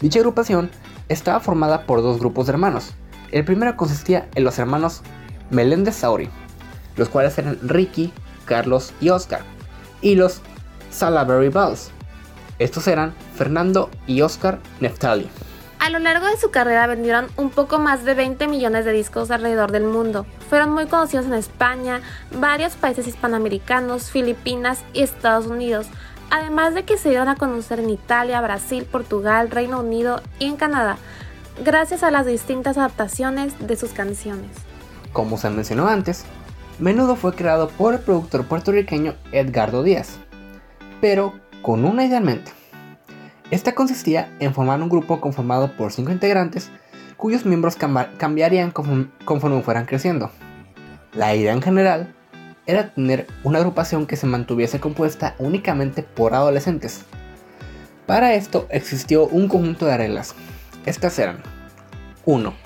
Dicha 0.00 0.18
agrupación 0.18 0.70
estaba 1.08 1.40
formada 1.40 1.86
por 1.86 2.02
dos 2.02 2.18
grupos 2.18 2.46
de 2.46 2.52
hermanos. 2.52 2.94
El 3.32 3.44
primero 3.44 3.76
consistía 3.76 4.28
en 4.34 4.44
los 4.44 4.58
hermanos 4.58 5.02
Meléndez 5.50 5.96
Sauri, 5.96 6.28
los 6.96 7.08
cuales 7.08 7.36
eran 7.38 7.58
Ricky, 7.62 8.12
Carlos 8.44 8.92
y 9.00 9.10
Oscar, 9.10 9.42
y 10.00 10.14
los 10.14 10.40
Salaberry 10.90 11.48
Bells. 11.48 11.90
Estos 12.58 12.88
eran 12.88 13.14
Fernando 13.34 13.90
y 14.06 14.22
Oscar 14.22 14.58
Neftali. 14.80 15.28
A 15.78 15.90
lo 15.90 15.98
largo 15.98 16.26
de 16.26 16.36
su 16.36 16.50
carrera 16.50 16.86
vendieron 16.86 17.26
un 17.36 17.50
poco 17.50 17.78
más 17.78 18.04
de 18.04 18.14
20 18.14 18.48
millones 18.48 18.84
de 18.84 18.92
discos 18.92 19.30
alrededor 19.30 19.72
del 19.72 19.84
mundo. 19.84 20.26
Fueron 20.48 20.70
muy 20.70 20.86
conocidos 20.86 21.26
en 21.26 21.34
España, 21.34 22.00
varios 22.32 22.74
países 22.74 23.06
hispanoamericanos, 23.06 24.10
Filipinas 24.10 24.80
y 24.94 25.02
Estados 25.02 25.46
Unidos, 25.46 25.86
además 26.30 26.74
de 26.74 26.84
que 26.84 26.96
se 26.96 27.10
dieron 27.10 27.28
a 27.28 27.36
conocer 27.36 27.78
en 27.78 27.90
Italia, 27.90 28.40
Brasil, 28.40 28.84
Portugal, 28.90 29.50
Reino 29.50 29.80
Unido 29.80 30.22
y 30.38 30.46
en 30.46 30.56
Canadá, 30.56 30.96
gracias 31.64 32.02
a 32.02 32.10
las 32.10 32.26
distintas 32.26 32.78
adaptaciones 32.78 33.54
de 33.64 33.76
sus 33.76 33.90
canciones. 33.90 34.50
como 35.12 35.38
se 35.38 35.48
mencionó 35.48 35.88
antes, 35.88 36.24
Menudo 36.78 37.16
fue 37.16 37.34
creado 37.34 37.68
por 37.68 37.94
el 37.94 38.00
productor 38.00 38.46
puertorriqueño 38.46 39.14
Edgardo 39.32 39.82
Díaz, 39.82 40.18
pero 41.00 41.32
con 41.62 41.86
una 41.86 42.04
idea 42.04 42.18
en 42.18 42.24
mente. 42.24 42.52
Esta 43.50 43.74
consistía 43.74 44.28
en 44.40 44.52
formar 44.52 44.82
un 44.82 44.90
grupo 44.90 45.18
conformado 45.18 45.72
por 45.72 45.90
cinco 45.90 46.12
integrantes 46.12 46.70
cuyos 47.16 47.46
miembros 47.46 47.76
cambiarían 48.18 48.72
conforme 48.72 49.62
fueran 49.62 49.86
creciendo. 49.86 50.30
La 51.14 51.34
idea 51.34 51.54
en 51.54 51.62
general 51.62 52.14
era 52.66 52.92
tener 52.92 53.26
una 53.42 53.58
agrupación 53.58 54.06
que 54.06 54.16
se 54.16 54.26
mantuviese 54.26 54.78
compuesta 54.78 55.34
únicamente 55.38 56.02
por 56.02 56.34
adolescentes. 56.34 57.06
Para 58.04 58.34
esto 58.34 58.66
existió 58.68 59.26
un 59.26 59.48
conjunto 59.48 59.86
de 59.86 59.96
reglas. 59.96 60.34
Estas 60.84 61.18
eran 61.18 61.38
1. 62.26 62.65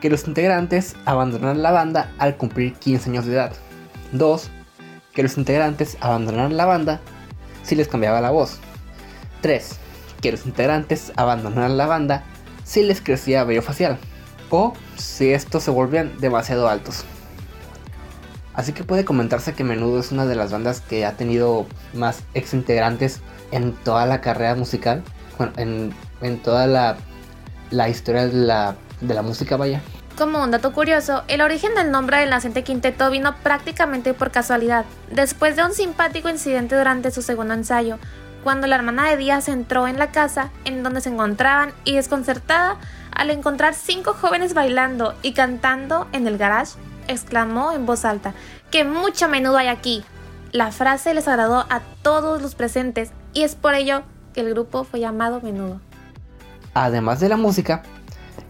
Que 0.00 0.10
los 0.10 0.26
integrantes 0.26 0.96
abandonaran 1.04 1.62
la 1.62 1.70
banda 1.70 2.12
al 2.18 2.36
cumplir 2.36 2.74
15 2.74 3.10
años 3.10 3.26
de 3.26 3.34
edad. 3.34 3.52
2. 4.12 4.50
Que 5.12 5.22
los 5.22 5.36
integrantes 5.36 5.96
abandonaran 6.00 6.56
la 6.56 6.64
banda 6.64 7.00
si 7.62 7.74
les 7.74 7.88
cambiaba 7.88 8.20
la 8.20 8.30
voz. 8.30 8.58
3. 9.42 9.78
Que 10.20 10.32
los 10.32 10.46
integrantes 10.46 11.12
abandonaran 11.16 11.76
la 11.76 11.86
banda 11.86 12.24
si 12.64 12.82
les 12.82 13.00
crecía 13.00 13.44
vello 13.44 13.62
facial. 13.62 13.98
O 14.48 14.72
si 14.96 15.32
estos 15.32 15.62
se 15.62 15.70
volvían 15.70 16.18
demasiado 16.18 16.68
altos. 16.68 17.04
Así 18.54 18.72
que 18.72 18.84
puede 18.84 19.04
comentarse 19.04 19.54
que 19.54 19.64
Menudo 19.64 20.00
es 20.00 20.12
una 20.12 20.26
de 20.26 20.34
las 20.34 20.50
bandas 20.50 20.80
que 20.80 21.06
ha 21.06 21.16
tenido 21.16 21.66
más 21.94 22.24
ex 22.34 22.52
integrantes 22.52 23.20
en 23.52 23.72
toda 23.72 24.06
la 24.06 24.20
carrera 24.20 24.54
musical, 24.54 25.02
en, 25.56 25.94
toda 26.42 26.66
la, 26.66 27.88
historia 27.88 28.26
de 28.26 28.34
la, 28.34 28.76
de 29.00 29.14
la 29.14 29.22
música, 29.22 29.56
vaya. 29.56 29.80
Como 30.16 30.42
un 30.42 30.50
dato 30.50 30.72
curioso, 30.72 31.22
el 31.28 31.40
origen 31.40 31.74
del 31.74 31.90
nombre 31.90 32.18
del 32.18 32.30
naciente 32.30 32.62
quinteto 32.62 33.10
vino 33.10 33.34
prácticamente 33.42 34.12
por 34.12 34.30
casualidad, 34.30 34.84
después 35.10 35.56
de 35.56 35.64
un 35.64 35.72
simpático 35.72 36.28
incidente 36.28 36.76
durante 36.76 37.10
su 37.10 37.22
segundo 37.22 37.54
ensayo, 37.54 37.98
cuando 38.44 38.66
la 38.66 38.76
hermana 38.76 39.08
de 39.08 39.16
Díaz 39.16 39.48
entró 39.48 39.86
en 39.86 39.98
la 39.98 40.10
casa 40.10 40.50
en 40.64 40.82
donde 40.82 41.00
se 41.00 41.10
encontraban 41.10 41.72
y 41.84 41.94
desconcertada 41.94 42.76
al 43.12 43.30
encontrar 43.30 43.74
cinco 43.74 44.14
jóvenes 44.14 44.54
bailando 44.54 45.14
y 45.22 45.32
cantando 45.32 46.06
en 46.12 46.26
el 46.26 46.38
garage, 46.38 46.78
exclamó 47.08 47.72
en 47.72 47.86
voz 47.86 48.04
alta, 48.04 48.34
que 48.70 48.84
mucho 48.84 49.28
menudo 49.28 49.56
hay 49.56 49.68
aquí. 49.68 50.04
La 50.52 50.72
frase 50.72 51.14
les 51.14 51.28
agradó 51.28 51.66
a 51.70 51.80
todos 52.02 52.42
los 52.42 52.54
presentes 52.54 53.12
y 53.32 53.42
es 53.42 53.54
por 53.54 53.74
ello 53.74 54.02
que 54.32 54.40
el 54.40 54.50
grupo 54.50 54.84
fue 54.84 55.00
llamado 55.00 55.40
Menudo. 55.40 55.80
Además 56.74 57.20
de 57.20 57.28
la 57.28 57.36
música, 57.36 57.82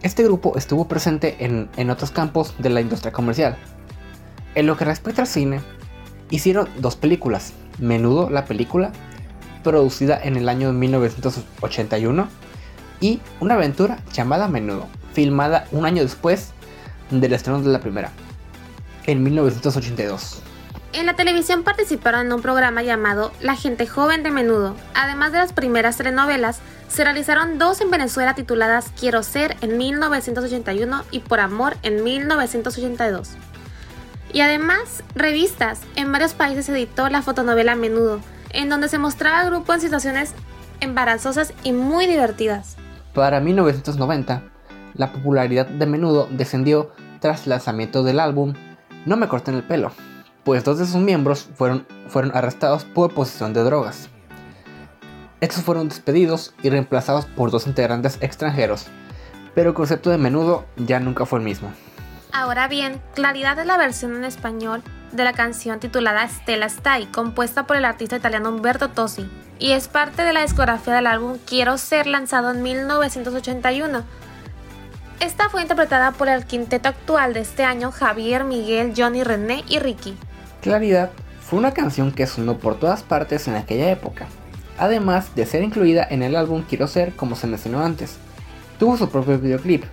este 0.03 0.23
grupo 0.25 0.57
estuvo 0.57 0.89
presente 0.89 1.37
en, 1.41 1.91
otros 1.91 2.11
campos 2.11 2.55
de 2.59 2.71
la 2.71 2.81
industria 2.81 3.13
comercial. 3.13 3.57
En 4.55 4.67
lo 4.67 4.77
que 4.77 4.85
respecta 4.85 5.23
al 5.23 5.29
cine, 5.29 5.61
hicieron 6.31 6.69
dos 6.79 6.97
películas. 6.97 7.53
Menudo, 7.79 8.31
la 8.31 8.45
película, 8.45 8.93
producida 9.63 10.19
en 10.23 10.37
el 10.37 10.49
año 10.49 10.73
1981, 10.73 12.29
y 13.01 13.21
una 13.41 13.55
aventura 13.55 13.99
llamada 14.13 14.49
Menudo, 14.49 14.87
filmada 15.13 15.67
un 15.73 15.87
año 15.87 16.03
después 16.03 16.53
del 17.11 17.33
estreno 17.33 17.63
de 17.63 17.71
la 17.71 17.81
primera 17.81 18.13
en 19.07 19.23
1982. 19.23 20.43
En 20.93 21.07
la 21.07 21.15
televisión 21.15 21.63
participaron 21.63 22.27
en 22.27 22.33
un 22.33 22.43
programa 22.43 22.83
llamado 22.83 23.31
La 23.41 23.55
gente 23.55 23.87
joven 23.87 24.25
de 24.25 24.33
menudo. 24.33 24.75
Además 24.95 25.31
de 25.31 25.39
las 25.39 25.53
primeras 25.53 25.97
telenovelas, 25.97 26.59
se 26.89 27.05
realizaron 27.05 27.59
dos 27.59 27.81
en 27.81 27.93
Venezuela 27.93 28.35
tituladas 28.35 28.91
Quiero 28.99 29.23
ser 29.23 29.57
en 29.61 29.79
1981 29.79 31.05
y 31.13 31.21
Por 31.21 31.39
amor 31.39 31.77
en 31.85 32.03
1982. 32.03 33.31
Y 34.33 34.41
además, 34.41 35.05
revistas. 35.15 35.81
En 35.95 36.11
varios 36.11 36.35
países 36.35 36.67
se 36.67 36.73
editó 36.73 37.09
la 37.09 37.23
fotonovela 37.23 37.77
Menudo, 37.77 38.21
en 38.51 38.69
donde 38.69 38.89
se 38.89 38.99
mostraba 38.99 39.41
al 39.41 39.51
grupo 39.51 39.73
en 39.73 39.81
situaciones 39.81 40.35
embarazosas 40.81 41.55
y 41.63 41.73
muy 41.73 42.07
divertidas. 42.07 42.77
Para 43.15 43.39
1990, 43.39 44.43
la 44.95 45.13
popularidad 45.13 45.67
de 45.67 45.87
Menudo 45.87 46.27
descendió 46.33 46.91
tras 47.21 47.45
el 47.45 47.51
lanzamiento 47.51 48.03
del 48.03 48.19
álbum 48.19 48.55
no 49.07 49.17
me 49.17 49.29
corten 49.29 49.55
el 49.55 49.63
pelo, 49.63 49.93
pues 50.45 50.65
dos 50.65 50.79
de 50.79 50.87
sus 50.87 51.01
miembros 51.01 51.49
fueron, 51.55 51.87
fueron 52.09 52.33
arrestados 52.35 52.85
por 52.85 53.13
posesión 53.15 53.53
de 53.53 53.63
drogas. 53.63 54.09
Estos 55.41 55.65
fueron 55.65 55.89
despedidos 55.89 56.55
y 56.63 56.71
reemplazados 56.71 57.25
por 57.25 57.51
dos 57.51 57.67
integrantes 57.67 58.19
extranjeros, 58.21 58.87
pero 59.55 59.71
el 59.71 59.75
concepto 59.75 60.11
de 60.11 60.19
menudo 60.19 60.67
ya 60.77 61.01
nunca 61.01 61.25
fue 61.27 61.39
el 61.39 61.45
mismo. 61.45 61.73
Ahora 62.33 62.69
bien, 62.69 63.01
Claridad 63.15 63.59
es 63.59 63.67
la 63.67 63.77
versión 63.77 64.15
en 64.15 64.25
español 64.25 64.83
de 65.13 65.25
la 65.25 65.33
canción 65.33 65.81
titulada 65.81 66.29
Stella 66.29 66.69
Stai, 66.69 67.07
compuesta 67.07 67.67
por 67.67 67.77
el 67.77 67.85
artista 67.85 68.17
italiano 68.17 68.51
Umberto 68.51 68.91
Tosi, 68.91 69.29
y 69.59 69.73
es 69.73 69.89
parte 69.89 70.23
de 70.23 70.33
la 70.33 70.43
discografía 70.43 70.95
del 70.95 71.07
álbum 71.07 71.39
Quiero 71.47 71.77
Ser 71.79 72.07
lanzado 72.07 72.51
en 72.51 72.63
1981 72.63 74.05
esta 75.21 75.51
fue 75.51 75.61
interpretada 75.61 76.13
por 76.13 76.31
el 76.31 76.47
quinteto 76.47 76.89
actual 76.89 77.35
de 77.35 77.41
este 77.41 77.63
año, 77.63 77.93
Javier, 77.93 78.45
Miguel, 78.45 78.95
Johnny, 78.97 79.23
René 79.23 79.65
y 79.69 79.79
Ricky. 79.79 80.17
Claridad 80.61 81.11
fue 81.41 81.59
una 81.59 81.73
canción 81.73 82.13
que 82.13 82.27
sonó 82.27 82.59
por 82.59 82.79
todas 82.79 83.03
partes 83.03 83.49
en 83.49 83.55
aquella 83.55 83.91
época, 83.91 84.27
además 84.79 85.35
de 85.35 85.47
ser 85.47 85.63
incluida 85.63 86.07
en 86.09 86.23
el 86.23 86.37
álbum 86.37 86.63
Quiero 86.69 86.87
Ser 86.87 87.15
como 87.15 87.37
se 87.37 87.47
mencionó 87.47 87.85
antes. 87.85 88.17
Tuvo 88.79 88.97
su 88.97 89.09
propio 89.09 89.39
videoclip. 89.39 89.85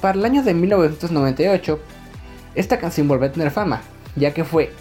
Para 0.00 0.18
el 0.18 0.24
año 0.24 0.42
de 0.42 0.54
1998, 0.54 1.78
esta 2.54 2.78
canción 2.78 3.08
volvió 3.08 3.28
a 3.28 3.32
tener 3.32 3.50
fama, 3.50 3.82
ya 4.16 4.32
que 4.32 4.44
fue, 4.44 4.72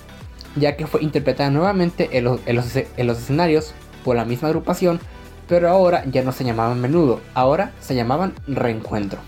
ya 0.56 0.78
que 0.78 0.88
fue 0.88 1.04
interpretada 1.04 1.50
nuevamente 1.50 2.18
en 2.18 2.24
los, 2.24 2.40
en 2.46 3.08
los 3.08 3.18
escenarios 3.18 3.74
por 4.04 4.16
la 4.16 4.26
misma 4.26 4.48
agrupación 4.48 5.00
pero 5.50 5.68
ahora 5.68 6.06
ya 6.06 6.22
no 6.24 6.32
se 6.32 6.46
llamaban 6.46 6.80
menudo, 6.80 7.20
ahora 7.34 7.72
se 7.82 7.96
llamaban 7.96 8.34
reencuentro. 8.48 9.20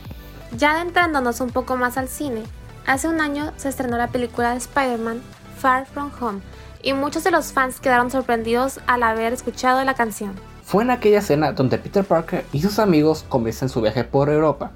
Ya 0.55 0.75
adentrándonos 0.75 1.41
un 1.41 1.49
poco 1.49 1.75
más 1.75 1.97
al 1.97 2.07
cine, 2.07 2.43
hace 2.85 3.07
un 3.07 3.21
año 3.21 3.53
se 3.57 3.69
estrenó 3.69 3.97
la 3.97 4.07
película 4.07 4.51
de 4.51 4.57
Spider-Man 4.57 5.21
Far 5.57 5.85
From 5.85 6.11
Home 6.19 6.41
y 6.83 6.93
muchos 6.93 7.23
de 7.23 7.31
los 7.31 7.51
fans 7.51 7.79
quedaron 7.79 8.11
sorprendidos 8.11 8.79
al 8.87 9.03
haber 9.03 9.33
escuchado 9.33 9.83
la 9.83 9.93
canción. 9.93 10.33
Fue 10.63 10.83
en 10.83 10.91
aquella 10.91 11.19
escena 11.19 11.51
donde 11.51 11.77
Peter 11.77 12.03
Parker 12.03 12.45
y 12.51 12.61
sus 12.61 12.79
amigos 12.79 13.25
comienzan 13.27 13.69
su 13.69 13.81
viaje 13.81 14.03
por 14.03 14.29
Europa, 14.29 14.71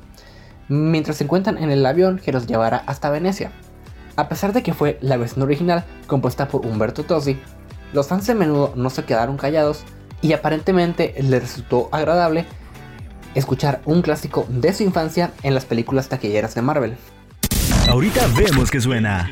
mientras 0.68 1.18
se 1.18 1.24
encuentran 1.24 1.58
en 1.58 1.72
el 1.72 1.86
avión 1.86 2.20
que 2.20 2.32
los 2.32 2.48
llevará 2.48 2.84
hasta 2.86 3.10
Venecia. 3.10 3.52
A 4.16 4.30
pesar 4.30 4.54
de 4.54 4.64
que 4.64 4.74
fue 4.74 4.98
la 5.02 5.18
versión 5.18 5.44
original 5.44 5.84
compuesta 6.08 6.48
por 6.48 6.66
Humberto 6.66 7.04
Tosi, 7.04 7.40
los 7.94 8.08
fans 8.08 8.28
de 8.28 8.36
menudo 8.36 8.74
no 8.76 8.90
se 8.90 9.06
quedaron 9.06 9.38
callados 9.38 9.84
y 10.22 10.34
aparentemente 10.34 11.16
le 11.22 11.40
resultó 11.40 11.90
agradable 11.92 12.46
escuchar 13.36 13.82
un 13.86 14.02
clásico 14.02 14.46
de 14.50 14.74
su 14.74 14.84
infancia 14.84 15.32
en 15.44 15.54
las 15.54 15.66
películas 15.66 16.10
taquilleras 16.10 16.56
de 16.56 16.62
Marvel. 16.62 16.98
Ahorita 17.88 18.28
vemos 18.36 18.72
que 18.72 18.82
suena. 18.82 19.30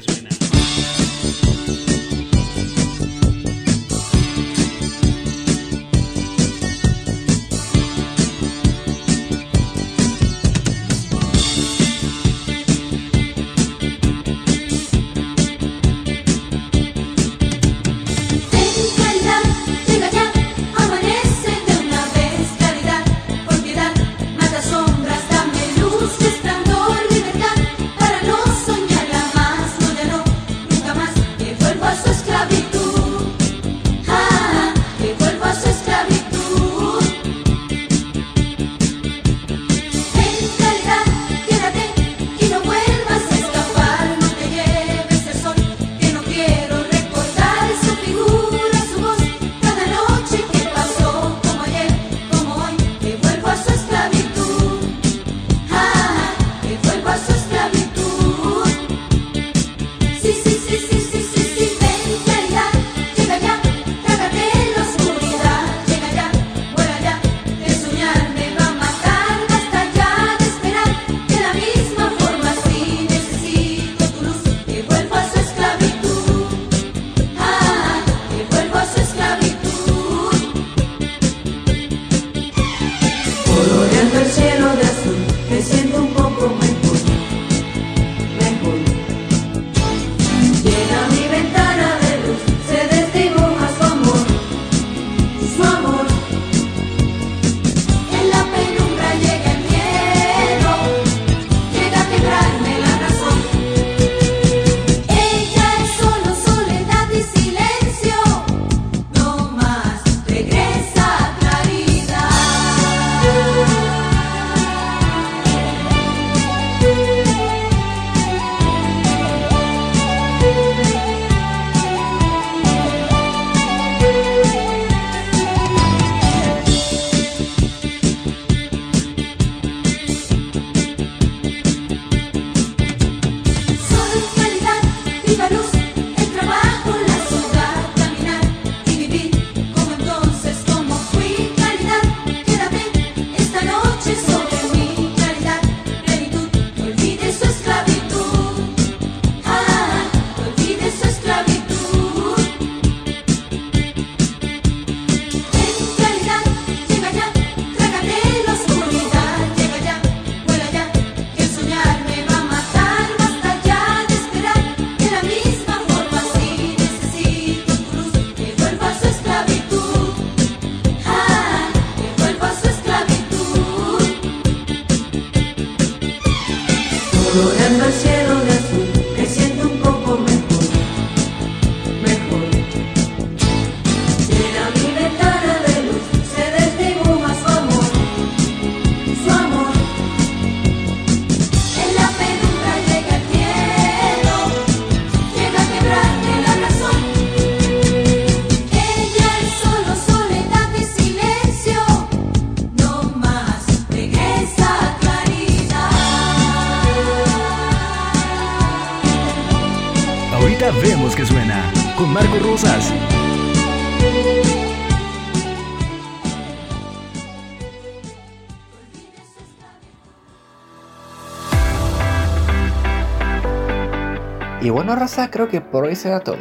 Y 224.62 224.70
bueno, 224.70 224.96
raza, 224.96 225.30
creo 225.30 225.50
que 225.50 225.62
por 225.62 225.86
hoy 225.86 225.96
será 225.96 226.22
todo. 226.22 226.38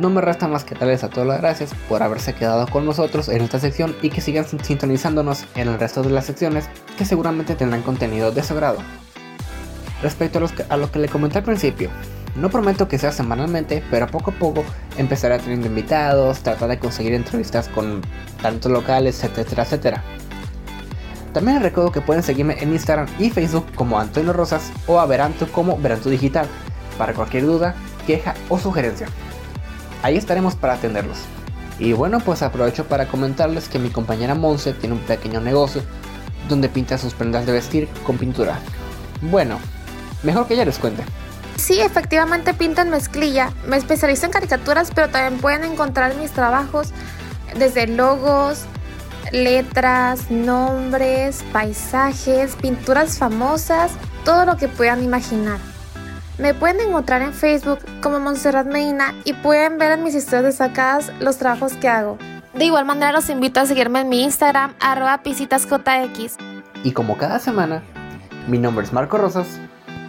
No 0.00 0.10
me 0.10 0.20
resta 0.20 0.48
más 0.48 0.64
que 0.64 0.74
darles 0.74 1.04
a 1.04 1.10
todas 1.10 1.28
las 1.28 1.40
gracias 1.40 1.72
por 1.88 2.02
haberse 2.02 2.34
quedado 2.34 2.66
con 2.66 2.84
nosotros 2.84 3.28
en 3.28 3.42
esta 3.42 3.60
sección 3.60 3.94
y 4.02 4.10
que 4.10 4.20
sigan 4.20 4.46
sintonizándonos 4.46 5.44
en 5.54 5.68
el 5.68 5.78
resto 5.78 6.02
de 6.02 6.10
las 6.10 6.24
secciones 6.24 6.68
que 6.98 7.04
seguramente 7.04 7.54
tendrán 7.54 7.82
contenido 7.82 8.32
de 8.32 8.42
su 8.42 8.56
grado. 8.56 8.78
Respecto 10.02 10.40
a, 10.68 10.76
lo 10.76 10.90
que 10.90 10.98
le 10.98 11.08
comenté 11.08 11.38
al 11.38 11.44
principio, 11.44 11.90
no 12.36 12.50
prometo 12.50 12.88
que 12.88 12.98
sea 12.98 13.12
semanalmente, 13.12 13.82
pero 13.90 14.06
poco 14.06 14.30
a 14.30 14.34
poco 14.34 14.64
empezaré 14.96 15.38
tener 15.38 15.64
invitados, 15.64 16.40
tratar 16.40 16.68
de 16.68 16.78
conseguir 16.78 17.14
entrevistas 17.14 17.68
con 17.68 18.02
tantos 18.42 18.70
locales, 18.72 19.22
etcétera, 19.22 19.62
etcétera. 19.62 20.02
También 21.32 21.56
les 21.56 21.64
recuerdo 21.64 21.90
que 21.90 22.00
pueden 22.00 22.22
seguirme 22.22 22.56
en 22.60 22.72
Instagram 22.72 23.08
y 23.18 23.30
Facebook 23.30 23.66
como 23.74 23.98
Antonio 23.98 24.32
Rosas 24.32 24.70
o 24.86 25.00
a 25.00 25.06
Veranto 25.06 25.50
como 25.50 25.76
Veranto 25.78 26.08
Digital 26.08 26.46
para 26.96 27.12
cualquier 27.12 27.46
duda, 27.46 27.74
queja 28.06 28.34
o 28.48 28.58
sugerencia. 28.58 29.08
Ahí 30.02 30.16
estaremos 30.16 30.54
para 30.54 30.74
atenderlos. 30.74 31.18
Y 31.78 31.92
bueno, 31.92 32.20
pues 32.20 32.42
aprovecho 32.42 32.84
para 32.84 33.06
comentarles 33.06 33.68
que 33.68 33.80
mi 33.80 33.90
compañera 33.90 34.34
Monse 34.34 34.74
tiene 34.74 34.94
un 34.94 35.00
pequeño 35.00 35.40
negocio 35.40 35.82
donde 36.48 36.68
pinta 36.68 36.98
sus 36.98 37.14
prendas 37.14 37.46
de 37.46 37.52
vestir 37.52 37.88
con 38.06 38.16
pintura. 38.16 38.58
Bueno, 39.22 39.58
mejor 40.22 40.46
que 40.46 40.54
ella 40.54 40.64
les 40.64 40.78
cuente. 40.78 41.02
Sí, 41.64 41.80
efectivamente 41.80 42.52
pinto 42.52 42.82
en 42.82 42.90
mezclilla. 42.90 43.50
Me 43.66 43.78
especializo 43.78 44.26
en 44.26 44.32
caricaturas, 44.32 44.90
pero 44.94 45.08
también 45.08 45.40
pueden 45.40 45.64
encontrar 45.64 46.14
mis 46.16 46.30
trabajos 46.30 46.92
desde 47.58 47.86
logos, 47.86 48.66
letras, 49.32 50.30
nombres, 50.30 51.42
paisajes, 51.54 52.54
pinturas 52.56 53.16
famosas, 53.16 53.92
todo 54.26 54.44
lo 54.44 54.58
que 54.58 54.68
puedan 54.68 55.02
imaginar. 55.02 55.56
Me 56.36 56.52
pueden 56.52 56.86
encontrar 56.86 57.22
en 57.22 57.32
Facebook 57.32 57.78
como 58.02 58.20
Montserrat 58.20 58.66
Medina 58.66 59.14
y 59.24 59.32
pueden 59.32 59.78
ver 59.78 59.92
en 59.92 60.04
mis 60.04 60.14
historias 60.14 60.44
destacadas 60.44 61.12
los 61.18 61.38
trabajos 61.38 61.72
que 61.72 61.88
hago. 61.88 62.18
De 62.52 62.66
igual 62.66 62.84
manera 62.84 63.10
los 63.10 63.30
invito 63.30 63.60
a 63.60 63.64
seguirme 63.64 64.02
en 64.02 64.10
mi 64.10 64.22
Instagram 64.22 64.74
arroba 64.80 65.22
pisitasjx. 65.22 66.36
Y 66.82 66.92
como 66.92 67.16
cada 67.16 67.38
semana, 67.38 67.82
mi 68.48 68.58
nombre 68.58 68.84
es 68.84 68.92
Marco 68.92 69.16
Rosas 69.16 69.46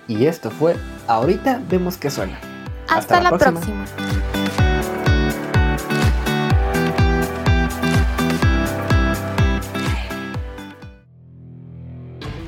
y 0.08 0.26
esto 0.26 0.52
fue 0.52 0.76
Ahorita 1.08 1.62
vemos 1.70 1.98
que 1.98 2.10
suena. 2.10 2.40
Hasta, 2.88 3.22
la, 3.22 3.30
próxima. 3.30 3.86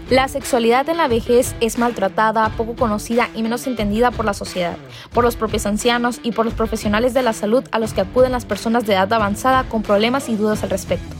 La 0.09 0.27
sexualidad 0.27 0.87
en 0.89 0.97
la 0.97 1.07
vejez 1.07 1.53
es 1.59 1.77
maltratada, 1.77 2.49
poco 2.49 2.75
conocida 2.75 3.29
y 3.35 3.43
menos 3.43 3.67
entendida 3.67 4.09
por 4.09 4.25
la 4.25 4.33
sociedad, 4.33 4.77
por 5.13 5.23
los 5.23 5.35
propios 5.35 5.65
ancianos 5.65 6.19
y 6.23 6.31
por 6.31 6.45
los 6.45 6.53
profesionales 6.53 7.13
de 7.13 7.21
la 7.21 7.33
salud 7.33 7.63
a 7.71 7.79
los 7.79 7.93
que 7.93 8.01
acuden 8.01 8.31
las 8.31 8.45
personas 8.45 8.87
de 8.87 8.93
edad 8.93 9.11
avanzada 9.11 9.65
con 9.65 9.83
problemas 9.83 10.29
y 10.29 10.35
dudas 10.35 10.63
al 10.63 10.69
respecto. 10.69 11.15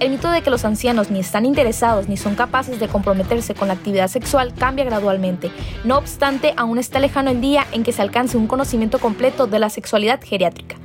El 0.00 0.10
mito 0.10 0.30
de 0.30 0.42
que 0.42 0.50
los 0.50 0.64
ancianos 0.64 1.10
ni 1.10 1.18
están 1.18 1.44
interesados 1.44 2.08
ni 2.08 2.16
son 2.16 2.36
capaces 2.36 2.78
de 2.78 2.86
comprometerse 2.86 3.54
con 3.54 3.66
la 3.66 3.74
actividad 3.74 4.06
sexual 4.06 4.54
cambia 4.54 4.84
gradualmente. 4.84 5.50
No 5.82 5.98
obstante, 5.98 6.54
aún 6.56 6.78
está 6.78 7.00
lejano 7.00 7.30
el 7.30 7.40
día 7.40 7.66
en 7.72 7.82
que 7.82 7.90
se 7.90 8.02
alcance 8.02 8.36
un 8.36 8.46
conocimiento 8.46 9.00
completo 9.00 9.48
de 9.48 9.58
la 9.58 9.70
sexualidad 9.70 10.20
geriátrica. 10.22 10.76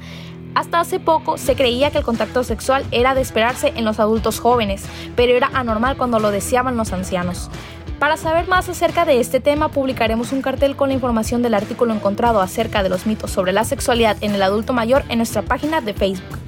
Hasta 0.55 0.79
hace 0.79 0.99
poco 0.99 1.37
se 1.37 1.55
creía 1.55 1.91
que 1.91 1.99
el 1.99 2.03
contacto 2.03 2.43
sexual 2.43 2.85
era 2.89 3.13
de 3.13 3.21
esperarse 3.21 3.71
en 3.75 3.85
los 3.85 3.99
adultos 3.99 4.39
jóvenes, 4.39 4.83
pero 5.15 5.33
era 5.33 5.51
anormal 5.53 5.95
cuando 5.95 6.19
lo 6.19 6.31
deseaban 6.31 6.75
los 6.75 6.91
ancianos. 6.91 7.51
Para 7.99 8.17
saber 8.17 8.47
más 8.47 8.67
acerca 8.67 9.05
de 9.05 9.19
este 9.19 9.39
tema, 9.39 9.69
publicaremos 9.69 10.31
un 10.31 10.41
cartel 10.41 10.75
con 10.75 10.89
la 10.89 10.95
información 10.95 11.43
del 11.43 11.53
artículo 11.53 11.93
encontrado 11.93 12.41
acerca 12.41 12.81
de 12.81 12.89
los 12.89 13.05
mitos 13.05 13.29
sobre 13.29 13.53
la 13.53 13.63
sexualidad 13.63 14.17
en 14.21 14.33
el 14.33 14.41
adulto 14.41 14.73
mayor 14.73 15.03
en 15.09 15.19
nuestra 15.19 15.43
página 15.43 15.81
de 15.81 15.93
Facebook. 15.93 16.39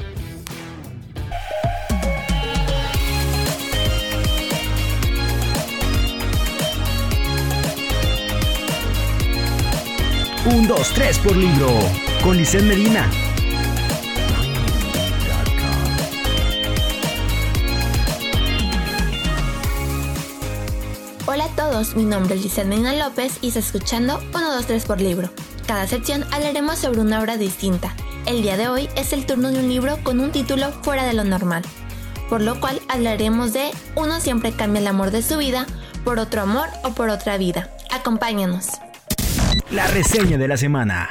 Un, 10.46 10.68
dos, 10.68 10.92
tres 10.94 11.18
por 11.18 11.36
libro. 11.36 11.68
Con 12.22 12.38
Lisset 12.38 12.62
Medina. 12.62 13.10
Hola 21.26 21.46
a 21.46 21.56
todos, 21.56 21.96
mi 21.96 22.04
nombre 22.04 22.36
es 22.36 22.44
Giselle 22.44 22.70
Medina 22.70 22.94
López 22.94 23.40
y 23.42 23.48
está 23.48 23.60
escuchando 23.60 24.22
1, 24.36 24.54
2, 24.54 24.66
3 24.68 24.86
por 24.86 25.02
libro. 25.02 25.32
Cada 25.66 25.88
sección 25.88 26.24
hablaremos 26.32 26.78
sobre 26.78 27.00
una 27.00 27.22
obra 27.22 27.38
distinta. 27.38 27.96
El 28.28 28.44
día 28.44 28.56
de 28.56 28.68
hoy 28.68 28.88
es 28.96 29.14
el 29.14 29.26
turno 29.26 29.50
de 29.50 29.58
un 29.58 29.68
libro 29.68 29.98
con 30.04 30.20
un 30.20 30.32
título 30.32 30.72
fuera 30.84 31.06
de 31.06 31.14
lo 31.14 31.24
normal, 31.24 31.64
por 32.30 32.42
lo 32.42 32.60
cual 32.60 32.80
hablaremos 32.88 33.52
de 33.52 33.72
Uno 33.96 34.20
siempre 34.20 34.52
cambia 34.52 34.82
el 34.82 34.88
amor 34.88 35.10
de 35.10 35.24
su 35.24 35.40
vida 35.40 35.66
por 36.04 36.20
otro 36.20 36.44
amor 36.44 36.68
o 36.84 36.92
por 36.92 37.10
otra 37.10 37.38
vida. 37.38 37.72
Acompáñanos. 37.90 38.68
La 39.72 39.88
reseña 39.88 40.38
de 40.38 40.48
la 40.48 40.58
semana. 40.58 41.10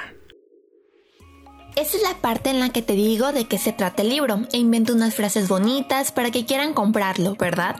Esta 1.74 1.96
es 1.96 2.02
la 2.04 2.14
parte 2.20 2.50
en 2.50 2.60
la 2.60 2.68
que 2.68 2.82
te 2.82 2.92
digo 2.92 3.32
de 3.32 3.46
qué 3.48 3.58
se 3.58 3.72
trata 3.72 4.02
el 4.02 4.10
libro 4.10 4.42
e 4.52 4.58
invento 4.58 4.92
unas 4.92 5.16
frases 5.16 5.48
bonitas 5.48 6.12
para 6.12 6.30
que 6.30 6.46
quieran 6.46 6.72
comprarlo, 6.72 7.34
¿verdad? 7.34 7.74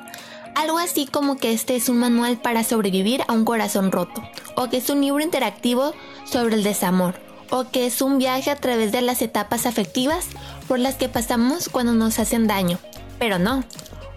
Algo 0.56 0.78
así 0.78 1.06
como 1.06 1.36
que 1.36 1.52
este 1.52 1.76
es 1.76 1.88
un 1.88 1.98
manual 1.98 2.38
para 2.38 2.64
sobrevivir 2.64 3.22
a 3.28 3.34
un 3.34 3.44
corazón 3.44 3.92
roto, 3.92 4.20
o 4.56 4.68
que 4.68 4.78
es 4.78 4.90
un 4.90 5.00
libro 5.00 5.22
interactivo 5.22 5.94
sobre 6.24 6.56
el 6.56 6.64
desamor, 6.64 7.14
o 7.50 7.70
que 7.70 7.86
es 7.86 8.02
un 8.02 8.18
viaje 8.18 8.50
a 8.50 8.56
través 8.56 8.90
de 8.90 9.00
las 9.00 9.22
etapas 9.22 9.66
afectivas 9.66 10.26
por 10.66 10.80
las 10.80 10.96
que 10.96 11.08
pasamos 11.08 11.68
cuando 11.68 11.92
nos 11.92 12.18
hacen 12.18 12.48
daño. 12.48 12.80
Pero 13.20 13.38
no. 13.38 13.62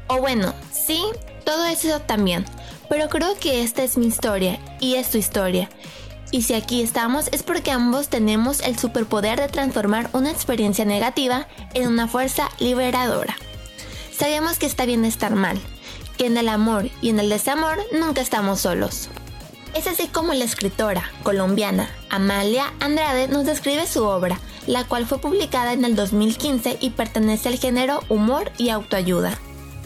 O 0.08 0.20
bueno, 0.22 0.56
sí, 0.72 1.04
todo 1.46 1.66
eso 1.66 2.00
también. 2.02 2.46
Pero 2.90 3.10
creo 3.10 3.38
que 3.40 3.62
esta 3.62 3.84
es 3.84 3.96
mi 3.96 4.08
historia 4.08 4.60
y 4.80 4.96
es 4.96 5.12
tu 5.12 5.20
historia. 5.20 5.70
Y 6.32 6.42
si 6.42 6.54
aquí 6.54 6.82
estamos 6.82 7.30
es 7.32 7.44
porque 7.44 7.72
ambos 7.72 8.10
tenemos 8.10 8.60
el 8.62 8.78
superpoder 8.78 9.40
de 9.40 9.48
transformar 9.48 10.10
una 10.14 10.32
experiencia 10.32 10.86
negativa 10.86 11.48
en 11.74 11.88
una 11.88 12.08
fuerza 12.08 12.50
liberadora. 12.60 13.36
Sabemos 14.12 14.58
que 14.58 14.66
está 14.66 14.86
bien 14.86 15.06
estar 15.06 15.36
mal, 15.36 15.60
que 16.18 16.26
en 16.26 16.38
el 16.38 16.50
amor 16.50 16.90
y 17.02 17.10
en 17.10 17.20
el 17.20 17.30
desamor 17.30 17.78
nunca 17.94 18.22
estamos 18.22 18.62
solos. 18.62 19.10
Es 19.74 19.88
así 19.88 20.08
como 20.08 20.34
la 20.34 20.44
escritora 20.44 21.04
colombiana 21.24 21.90
Amalia 22.10 22.74
Andrade 22.80 23.28
nos 23.28 23.46
describe 23.46 23.86
su 23.86 24.04
obra, 24.04 24.40
la 24.66 24.86
cual 24.86 25.06
fue 25.06 25.20
publicada 25.20 25.74
en 25.74 25.86
el 25.86 25.96
2015 25.96 26.78
y 26.82 26.90
pertenece 26.90 27.50
al 27.50 27.60
género 27.60 28.02
humor 28.10 28.52
y 28.58 28.70
autoayuda. 28.70 29.38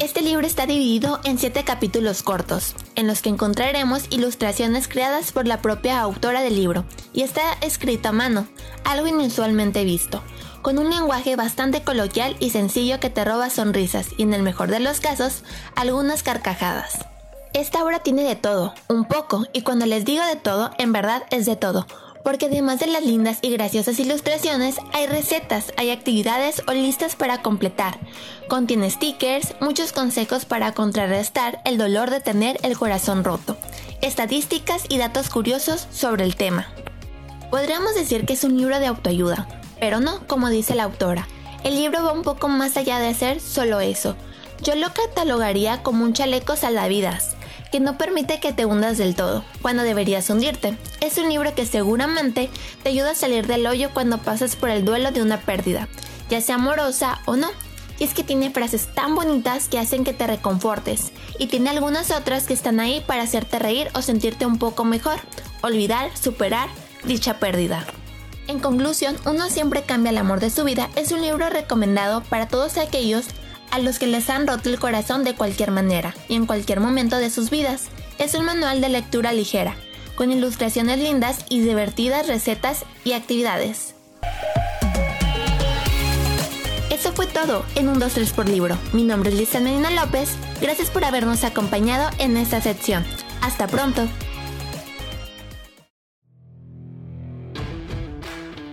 Este 0.02 0.24
libro 0.24 0.48
está 0.48 0.66
dividido 0.66 1.20
en 1.26 1.38
siete 1.38 1.64
capítulos 1.64 2.24
cortos, 2.24 2.74
en 2.96 3.06
los 3.06 3.22
que 3.22 3.30
encontraremos 3.30 4.08
ilustraciones 4.10 4.88
creadas 4.88 5.32
por 5.32 5.46
la 5.46 5.62
propia 5.62 6.02
autora 6.02 6.42
del 6.42 6.56
libro, 6.56 6.86
y 7.14 7.22
está 7.22 7.44
escrito 7.62 8.10
a 8.10 8.12
mano, 8.12 8.48
algo 8.84 9.06
inusualmente 9.06 9.86
visto, 9.86 10.24
con 10.64 10.80
un 10.80 10.90
lenguaje 10.90 11.36
bastante 11.36 11.84
coloquial 11.84 12.36
y 12.40 12.50
sencillo 12.50 13.00
que 13.00 13.12
te 13.12 13.24
roba 13.24 13.52
sonrisas 13.52 14.08
y 14.18 14.24
en 14.24 14.34
el 14.34 14.42
mejor 14.42 14.72
de 14.72 14.80
los 14.80 15.02
casos, 15.02 15.44
algunas 15.76 16.24
carcajadas. 16.24 17.06
Esta 17.54 17.84
obra 17.84 18.00
tiene 18.00 18.24
de 18.24 18.36
todo, 18.36 18.74
un 18.88 19.06
poco, 19.06 19.46
y 19.54 19.62
cuando 19.62 19.86
les 19.86 20.04
digo 20.04 20.26
de 20.26 20.36
todo, 20.36 20.72
en 20.80 20.94
verdad 20.94 21.26
es 21.30 21.46
de 21.46 21.58
todo, 21.58 21.86
porque 22.24 22.48
además 22.48 22.80
de 22.80 22.88
las 22.88 23.04
lindas 23.04 23.40
y 23.42 23.50
graciosas 23.50 24.00
ilustraciones, 24.00 24.78
hay 24.94 25.08
recetas, 25.08 25.74
hay 25.78 25.92
actividades 25.92 26.62
o 26.68 26.74
listas 26.74 27.16
para 27.16 27.42
completar. 27.42 28.00
Contiene 28.48 28.90
stickers, 28.90 29.56
muchos 29.60 29.92
consejos 29.92 30.46
para 30.46 30.74
contrarrestar 30.74 31.62
el 31.66 31.78
dolor 31.78 32.10
de 32.10 32.20
tener 32.20 32.60
el 32.64 32.78
corazón 32.78 33.24
roto, 33.24 33.58
estadísticas 34.02 34.84
y 34.90 34.98
datos 34.98 35.30
curiosos 35.30 35.88
sobre 35.92 36.24
el 36.24 36.36
tema. 36.36 36.68
Podríamos 37.50 37.96
decir 37.96 38.26
que 38.26 38.34
es 38.34 38.44
un 38.44 38.58
libro 38.58 38.80
de 38.80 38.88
autoayuda, 38.88 39.48
pero 39.80 40.00
no, 40.00 40.26
como 40.28 40.50
dice 40.50 40.76
la 40.76 40.84
autora. 40.84 41.28
El 41.64 41.76
libro 41.76 42.04
va 42.04 42.14
un 42.14 42.24
poco 42.24 42.48
más 42.48 42.78
allá 42.78 43.00
de 43.00 43.14
ser 43.14 43.40
solo 43.40 43.82
eso. 43.82 44.16
Yo 44.64 44.76
lo 44.76 44.94
catalogaría 44.94 45.84
como 45.84 46.04
un 46.04 46.14
chaleco 46.14 46.56
salvavidas, 46.56 47.36
que 47.72 47.80
no 47.80 47.98
permite 47.98 48.40
que 48.40 48.54
te 48.54 48.66
hundas 48.66 48.98
del 48.98 49.16
todo, 49.16 49.44
cuando 49.62 49.84
deberías 49.84 50.30
hundirte. 50.30 50.78
Es 51.00 51.18
un 51.18 51.30
libro 51.30 51.56
que 51.56 51.66
seguramente 51.66 52.50
te 52.84 52.90
ayuda 52.90 53.12
a 53.12 53.16
salir 53.16 53.48
del 53.48 53.66
hoyo 53.66 53.90
cuando 53.94 54.18
pasas 54.18 54.56
por 54.56 54.70
el 54.70 54.86
duelo 54.86 55.12
de 55.12 55.22
una 55.22 55.40
pérdida, 55.40 55.88
ya 56.30 56.42
sea 56.42 56.56
amorosa 56.56 57.22
o 57.26 57.36
no. 57.36 57.50
Y 57.98 58.04
es 58.04 58.14
que 58.14 58.24
tiene 58.24 58.50
frases 58.50 58.88
tan 58.94 59.16
bonitas 59.16 59.68
que 59.68 59.78
hacen 59.78 60.04
que 60.04 60.14
te 60.14 60.26
reconfortes, 60.28 61.12
y 61.38 61.48
tiene 61.48 61.70
algunas 61.70 62.12
otras 62.12 62.48
que 62.48 62.54
están 62.54 62.80
ahí 62.80 63.04
para 63.06 63.24
hacerte 63.24 63.60
reír 63.60 63.90
o 63.94 64.02
sentirte 64.02 64.46
un 64.46 64.58
poco 64.58 64.84
mejor, 64.84 65.20
olvidar, 65.62 66.16
superar 66.18 66.68
dicha 67.04 67.40
pérdida. 67.40 67.86
En 68.48 68.60
conclusión, 68.60 69.16
Uno 69.26 69.50
siempre 69.50 69.84
cambia 69.84 70.10
el 70.10 70.18
amor 70.18 70.40
de 70.40 70.50
su 70.50 70.64
vida 70.64 70.90
es 70.96 71.12
un 71.12 71.22
libro 71.22 71.50
recomendado 71.50 72.22
para 72.24 72.48
todos 72.48 72.78
aquellos 72.78 73.28
a 73.72 73.80
los 73.80 73.98
que 73.98 74.08
les 74.08 74.30
han 74.30 74.46
roto 74.46 74.70
el 74.70 74.80
corazón 74.80 75.24
de 75.24 75.34
cualquier 75.34 75.72
manera 75.72 76.14
y 76.28 76.36
en 76.36 76.46
cualquier 76.46 76.80
momento 76.80 77.18
de 77.18 77.30
sus 77.30 77.50
vidas. 77.50 77.88
Es 78.20 78.36
un 78.36 78.46
manual 78.46 78.82
de 78.82 78.90
lectura 78.90 79.34
ligera, 79.34 79.76
con 80.16 80.32
ilustraciones 80.32 81.00
lindas 81.00 81.46
y 81.50 81.62
divertidas 81.62 82.28
recetas 82.28 82.86
y 83.04 83.14
actividades. 83.14 83.96
Eso 86.92 87.14
fue 87.14 87.26
todo 87.26 87.66
en 87.76 87.90
un 87.90 88.00
2-3 88.00 88.32
por 88.34 88.48
libro. 88.48 88.78
Mi 88.94 89.04
nombre 89.04 89.32
es 89.32 89.36
Lisa 89.36 89.60
Medina 89.60 89.90
López. 89.90 90.36
Gracias 90.62 90.90
por 90.92 91.04
habernos 91.04 91.44
acompañado 91.44 92.10
en 92.20 92.38
esta 92.38 92.62
sección. 92.62 93.04
Hasta 93.42 93.66
pronto. 93.66 94.08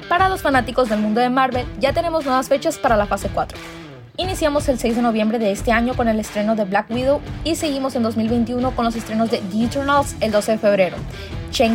Para 0.08 0.28
los 0.28 0.42
fanáticos 0.42 0.88
del 0.88 1.00
mundo 1.00 1.20
de 1.20 1.30
Marvel, 1.30 1.66
ya 1.78 1.92
tenemos 1.92 2.24
nuevas 2.24 2.48
fechas 2.48 2.76
para 2.76 2.96
la 2.96 3.06
fase 3.06 3.30
4. 3.32 3.77
Iniciamos 4.20 4.68
el 4.68 4.80
6 4.80 4.96
de 4.96 5.02
noviembre 5.02 5.38
de 5.38 5.52
este 5.52 5.70
año 5.70 5.94
con 5.94 6.08
el 6.08 6.18
estreno 6.18 6.56
de 6.56 6.64
Black 6.64 6.90
Widow 6.90 7.20
y 7.44 7.54
seguimos 7.54 7.94
en 7.94 8.02
2021 8.02 8.74
con 8.74 8.84
los 8.84 8.96
estrenos 8.96 9.30
de 9.30 9.38
The 9.38 9.66
Eternals 9.66 10.16
el 10.18 10.32
12 10.32 10.52
de 10.52 10.58
febrero, 10.58 10.96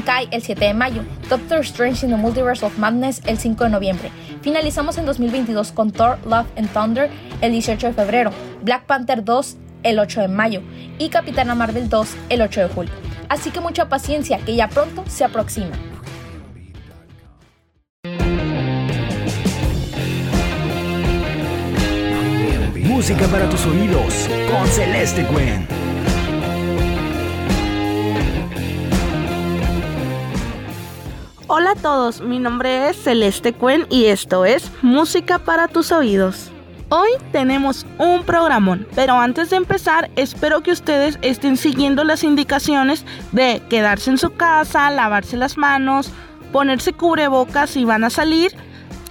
Kai 0.06 0.28
el 0.30 0.42
7 0.42 0.66
de 0.66 0.74
mayo, 0.74 1.04
Doctor 1.30 1.62
Strange 1.62 2.06
in 2.06 2.12
the 2.12 2.18
Multiverse 2.18 2.66
of 2.66 2.78
Madness 2.78 3.22
el 3.28 3.38
5 3.38 3.64
de 3.64 3.70
noviembre. 3.70 4.12
Finalizamos 4.42 4.98
en 4.98 5.06
2022 5.06 5.72
con 5.72 5.94
Thor 5.94 6.20
Love 6.26 6.48
and 6.58 6.70
Thunder 6.74 7.10
el 7.40 7.54
18 7.54 7.88
de 7.88 7.94
febrero, 7.94 8.32
Black 8.62 8.84
Panther 8.88 9.24
2 9.24 9.56
el 9.84 10.00
8 10.00 10.20
de 10.20 10.28
mayo 10.28 10.62
y 11.00 11.08
Capitana 11.08 11.56
Marvel 11.56 11.88
2 11.88 12.10
el 12.28 12.42
8 12.42 12.60
de 12.60 12.68
julio. 12.68 12.94
Así 13.30 13.52
que 13.52 13.62
mucha 13.62 13.88
paciencia 13.88 14.38
que 14.40 14.58
ya 14.58 14.68
pronto 14.68 15.06
se 15.08 15.24
aproxima. 15.24 15.72
Música 23.04 23.28
para 23.28 23.50
tus 23.50 23.66
oídos 23.66 24.30
con 24.50 24.66
Celeste 24.66 25.26
Cuen. 25.26 25.68
Hola 31.48 31.72
a 31.72 31.76
todos, 31.76 32.22
mi 32.22 32.40
nombre 32.40 32.88
es 32.88 32.96
Celeste 32.96 33.52
Cuen 33.52 33.88
y 33.90 34.06
esto 34.06 34.46
es 34.46 34.72
Música 34.82 35.38
para 35.38 35.68
tus 35.68 35.92
oídos. 35.92 36.50
Hoy 36.88 37.10
tenemos 37.34 37.86
un 37.98 38.24
programón, 38.24 38.88
pero 38.96 39.16
antes 39.16 39.50
de 39.50 39.58
empezar 39.58 40.10
espero 40.16 40.64
que 40.64 40.72
ustedes 40.72 41.20
estén 41.22 41.58
siguiendo 41.58 42.06
las 42.06 42.24
indicaciones 42.24 43.04
de 43.34 43.62
quedarse 43.70 44.12
en 44.12 44.18
su 44.18 44.32
casa, 44.36 44.90
lavarse 44.92 45.36
las 45.36 45.58
manos, 45.58 46.10
ponerse 46.54 46.94
cubrebocas 46.94 47.72
si 47.72 47.84
van 47.84 48.06
a 48.06 48.10
salir 48.10 48.56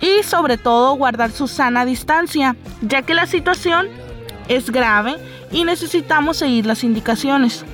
y 0.03 0.23
sobre 0.25 0.59
todo 0.59 0.95
guardar 0.97 1.31
su 1.31 1.49
sana 1.49 1.87
distancia, 1.87 2.57
ya 2.83 3.01
que 3.01 3.15
la 3.15 3.27
situación 3.27 3.89
es 4.49 4.71
grave 4.71 5.17
y 5.51 5.65
necesitamos 5.65 6.37
seguir 6.37 6.67
las 6.67 6.85
indicaciones. 6.85 7.65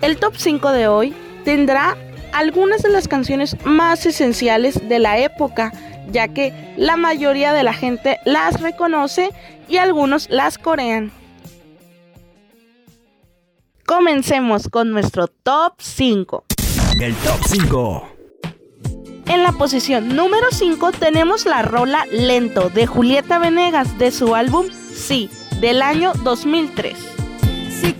El 0.00 0.16
top 0.16 0.34
5 0.36 0.72
de 0.72 0.88
hoy 0.88 1.14
tendrá 1.44 1.96
algunas 2.32 2.82
de 2.82 2.90
las 2.90 3.08
canciones 3.08 3.56
más 3.64 4.06
esenciales 4.06 4.88
de 4.88 4.98
la 5.00 5.18
época, 5.18 5.72
ya 6.10 6.28
que 6.28 6.74
la 6.76 6.96
mayoría 6.96 7.52
de 7.52 7.64
la 7.64 7.74
gente 7.74 8.18
las 8.24 8.60
reconoce 8.60 9.30
y 9.68 9.78
algunos 9.78 10.28
las 10.30 10.58
corean. 10.58 11.10
Comencemos 13.84 14.68
con 14.68 14.90
nuestro 14.92 15.28
top 15.28 15.74
5. 15.78 16.44
El 17.00 17.14
top 17.16 17.40
5. 17.46 18.15
En 19.28 19.42
la 19.42 19.52
posición 19.52 20.14
número 20.14 20.46
5 20.50 20.92
tenemos 20.92 21.46
la 21.46 21.62
rola 21.62 22.06
Lento 22.12 22.70
de 22.70 22.86
Julieta 22.86 23.38
Venegas 23.38 23.98
de 23.98 24.10
su 24.12 24.34
álbum 24.34 24.66
Sí, 24.94 25.28
del 25.60 25.82
año 25.82 26.12
2003. 26.22 26.96
Si 27.80 27.92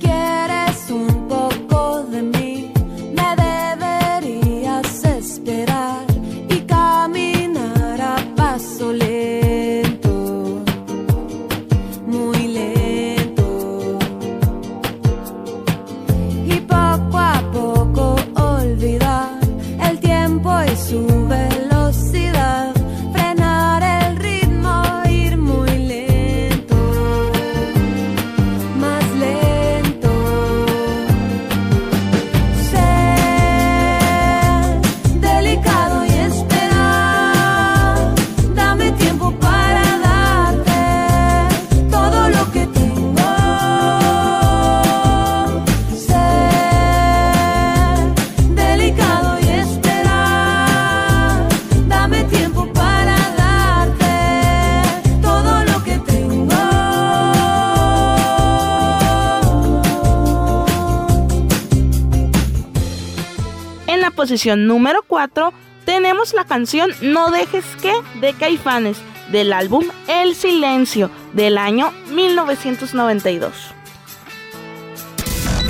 posición 64.36 64.66
número 64.66 65.02
4 65.08 65.50
tenemos 65.86 66.34
la 66.34 66.44
canción 66.44 66.90
No 67.00 67.30
dejes 67.30 67.64
que 67.80 67.92
de 68.20 68.34
Caifanes 68.34 68.98
del 69.32 69.50
álbum 69.50 69.82
El 70.08 70.34
Silencio 70.34 71.10
del 71.32 71.56
año 71.56 71.90
1992. 72.10 73.54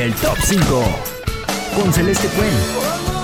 El 0.00 0.12
top 0.14 0.36
5 0.42 0.84
con 1.76 1.92
Celeste 1.92 2.26
Cuen. 2.30 3.15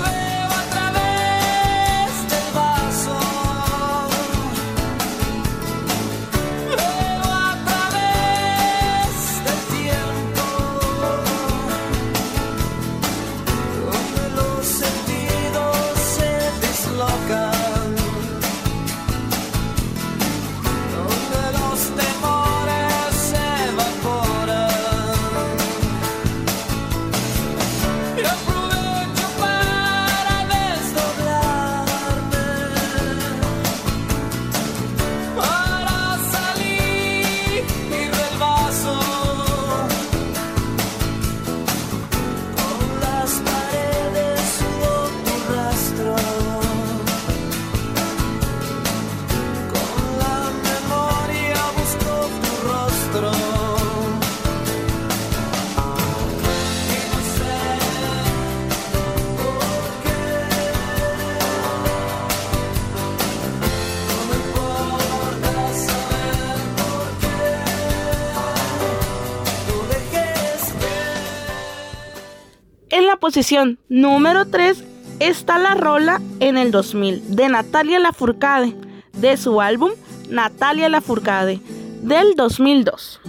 Posición 73.23 73.79
número 73.89 74.47
3 74.47 74.83
está 75.21 75.57
la 75.57 75.77
rola 75.77 76.21
en 76.41 76.59
el 76.59 76.73
2000 76.73 77.37
de 77.37 77.49
Natalia 77.49 78.01
Lafourcade, 78.01 78.75
de 79.13 79.37
su 79.37 79.61
álbum 79.61 79.93
Natalia 80.29 80.89
Lafourcade, 80.89 81.61
del 82.03 82.35
2002. 82.35 83.21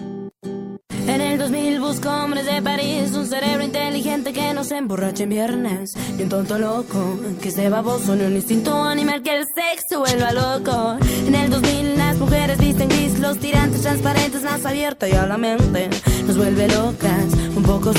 En 1.05 1.21
el 1.21 1.37
2000 1.37 1.79
busco 1.79 2.09
hombres 2.09 2.45
de 2.45 2.61
París, 2.61 3.11
un 3.13 3.27
cerebro 3.27 3.63
inteligente 3.63 4.33
que 4.33 4.53
no 4.53 4.63
se 4.63 4.77
emborrache 4.77 5.23
en 5.23 5.29
viernes. 5.29 5.93
Y 6.17 6.23
un 6.23 6.29
tonto 6.29 6.57
loco, 6.57 7.19
que 7.41 7.49
esté 7.49 7.69
baboso, 7.69 8.15
ni 8.15 8.23
un 8.23 8.33
instinto 8.33 8.73
animal 8.83 9.21
que 9.21 9.37
el 9.37 9.43
sexo 9.43 9.99
vuelva 9.99 10.31
loco. 10.31 10.97
En 11.27 11.35
el 11.35 11.51
2000 11.51 11.97
las 11.97 12.17
mujeres 12.17 12.57
visten 12.57 12.87
gris, 12.87 13.19
los 13.19 13.37
tirantes 13.37 13.81
transparentes 13.81 14.43
más 14.43 14.65
abiertos 14.65 15.09
y 15.09 15.11
a 15.11 15.27
la 15.27 15.37
mente 15.37 15.89
nos 16.25 16.37
vuelve 16.37 16.69
locas, 16.69 17.25
un 17.63 17.81
poco. 17.81 17.93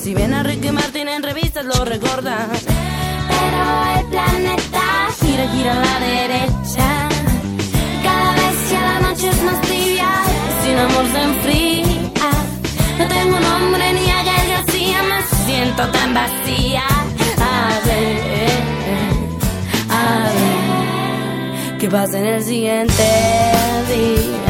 Si 0.00 0.14
ven 0.14 0.32
a 0.34 0.42
Ricky 0.42 0.70
Martin 0.70 1.08
en 1.08 1.22
revistas 1.22 1.64
lo 1.64 1.84
recordas. 1.84 2.48
Pero 3.28 3.60
el 3.98 4.06
planeta 4.06 4.82
gira, 5.20 5.48
gira 5.52 5.72
a 5.72 5.84
la 5.84 6.00
derecha. 6.00 7.08
Cada 8.02 8.32
vez 8.34 8.70
ya 8.70 8.80
la 8.80 9.00
noche 9.08 9.28
es 9.28 9.42
más 9.42 9.60
tibia, 9.62 10.08
sin 10.62 10.76
amor 10.78 11.04
se 11.12 11.22
enfría. 11.22 12.30
No 12.98 13.06
tengo 13.08 13.40
nombre 13.40 13.92
ni 13.92 14.10
a 14.10 14.22
García, 14.22 15.02
me 15.02 15.46
siento 15.46 15.88
tan 15.88 16.14
vacía. 16.14 16.84
A 17.38 17.86
ver, 17.86 18.50
a 19.90 20.02
ver, 20.36 21.78
¿qué 21.78 21.88
pasa 21.88 22.18
en 22.18 22.26
el 22.26 22.44
siguiente 22.44 23.02
día? 23.88 24.49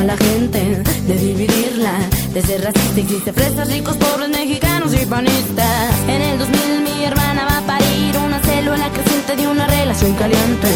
Toda 0.00 0.16
la 0.16 0.16
gente, 0.16 0.82
de 1.06 1.14
dividirla, 1.14 1.92
de 2.32 2.42
ser 2.42 2.62
racista. 2.62 3.00
Existe 3.00 3.32
fresas, 3.32 3.68
ricos, 3.70 3.96
pobres, 3.96 4.28
mexicanos 4.30 4.92
y 4.94 5.04
panistas. 5.06 5.90
En 6.08 6.22
el 6.22 6.38
2000 6.38 6.80
mi 6.82 7.04
hermana 7.04 7.44
va 7.44 7.58
a 7.58 7.62
parir 7.62 8.16
una 8.18 8.40
célula 8.40 8.88
creciente 8.92 9.36
de 9.36 9.46
una 9.46 9.66
relación 9.66 10.14
caliente 10.14 10.68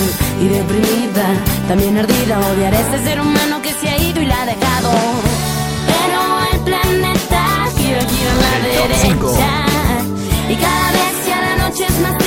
y 0.43 0.49
deprimida, 0.49 1.27
también 1.69 1.97
ardida. 1.99 2.39
Odiar 2.53 2.75
a 2.75 2.81
ese 2.81 3.05
ser 3.05 3.21
humano 3.21 3.63
que 3.63 3.73
se 3.73 3.89
ha 3.89 3.97
ido 3.99 4.21
y 4.21 4.27
la 4.27 4.43
ha 4.43 4.47
dejado. 4.47 4.91
Pero 5.91 6.21
el 6.53 6.61
planeta 6.61 7.43
gira, 7.77 8.01
gira 8.01 8.33
a 8.33 8.41
la 8.43 8.69
derecha. 8.69 9.67
Y 10.51 10.57
cada 10.57 10.93
vez 10.93 11.15
ya 11.27 11.41
la 11.41 11.69
noche 11.69 11.87
es 11.87 12.01
más 12.01 12.24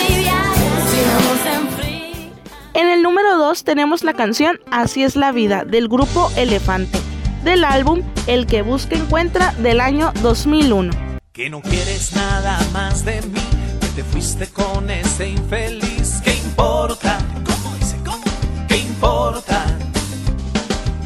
En 2.77 2.89
el 2.89 3.01
número 3.01 3.39
2 3.39 3.63
tenemos 3.63 4.03
la 4.03 4.13
canción 4.13 4.59
Así 4.69 5.03
es 5.03 5.15
la 5.15 5.31
vida 5.31 5.65
del 5.65 5.87
grupo 5.87 6.29
Elefante, 6.37 6.99
del 7.43 7.63
álbum 7.63 8.03
El 8.27 8.45
que 8.45 8.61
busca 8.61 8.95
encuentra 8.95 9.51
del 9.53 9.81
año 9.81 10.13
2001. 10.21 10.93
Que 11.33 11.49
no 11.49 11.63
quieres 11.63 12.13
nada 12.13 12.59
más 12.73 13.03
de 13.03 13.19
mí, 13.23 13.41
que 13.81 13.87
te 13.87 14.03
fuiste 14.03 14.45
con 14.49 14.91
ese 14.91 15.27
infeliz. 15.27 16.21
¿Qué 16.23 16.35
importa? 16.35 17.17
¿Cómo 17.43 17.75
dice? 17.77 17.97
¿Cómo? 18.05 18.23
¿Qué 18.67 18.77
importa? 18.77 19.65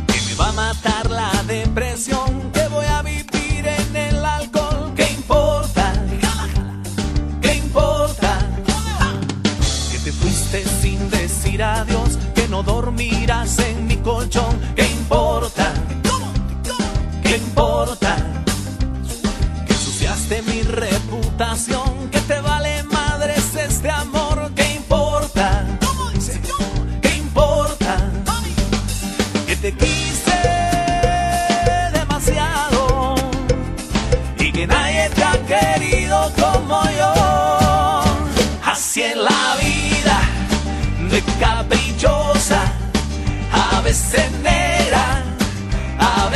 Que 0.08 0.20
me 0.28 0.36
va 0.36 0.50
a 0.50 0.52
matar 0.52 1.10
la 1.10 1.32
depresión, 1.48 2.52
adiós, 11.62 12.18
que 12.34 12.48
no 12.48 12.64
dormirás 12.64 13.60
en 13.60 13.88
mi 13.88 13.98
colchón. 13.98 14.60
¿Qué 14.76 14.86
importa? 14.88 15.74
¿Qué 17.24 17.38
importa? 17.38 18.18
que 19.66 19.74
ensuciaste 19.74 20.42
mi 20.42 20.62
reputación, 20.64 21.71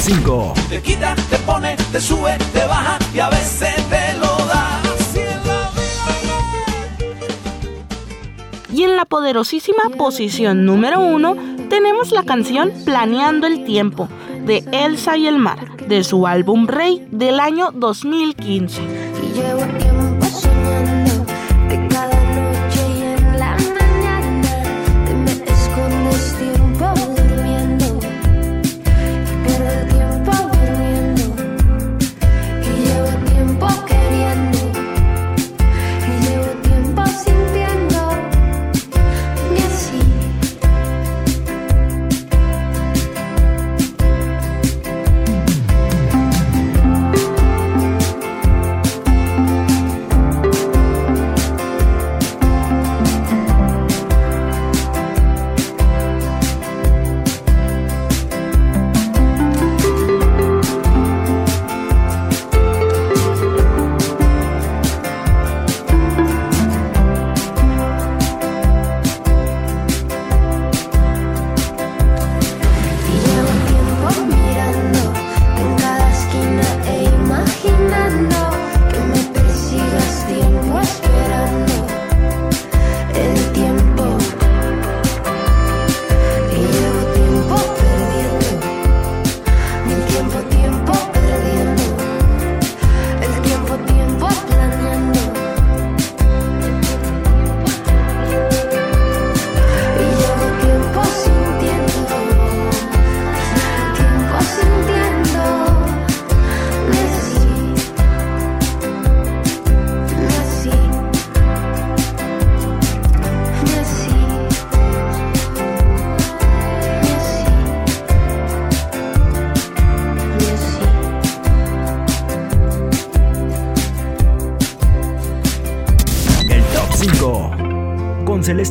5. 0.00 0.54
Te 0.70 0.80
quita, 0.80 1.14
te 1.28 1.36
pone, 1.38 1.76
te 1.92 2.00
sube, 2.00 2.38
te 2.54 2.64
baja 2.64 2.98
y 3.14 3.20
a 3.20 3.28
veces 3.28 3.74
te 3.88 4.18
lo 4.18 4.34
da. 4.46 4.80
Y 8.72 8.84
en 8.84 8.96
la 8.96 9.04
poderosísima 9.04 9.82
posición 9.98 10.64
número 10.64 11.00
1 11.00 11.36
tenemos 11.68 12.12
la 12.12 12.22
canción 12.22 12.72
Planeando 12.86 13.46
el 13.46 13.64
Tiempo 13.64 14.08
de 14.46 14.64
Elsa 14.72 15.18
y 15.18 15.26
el 15.26 15.38
Mar, 15.38 15.76
de 15.86 16.02
su 16.02 16.26
álbum 16.26 16.66
Rey 16.66 17.06
del 17.10 17.38
año 17.38 17.70
2015. 17.72 19.89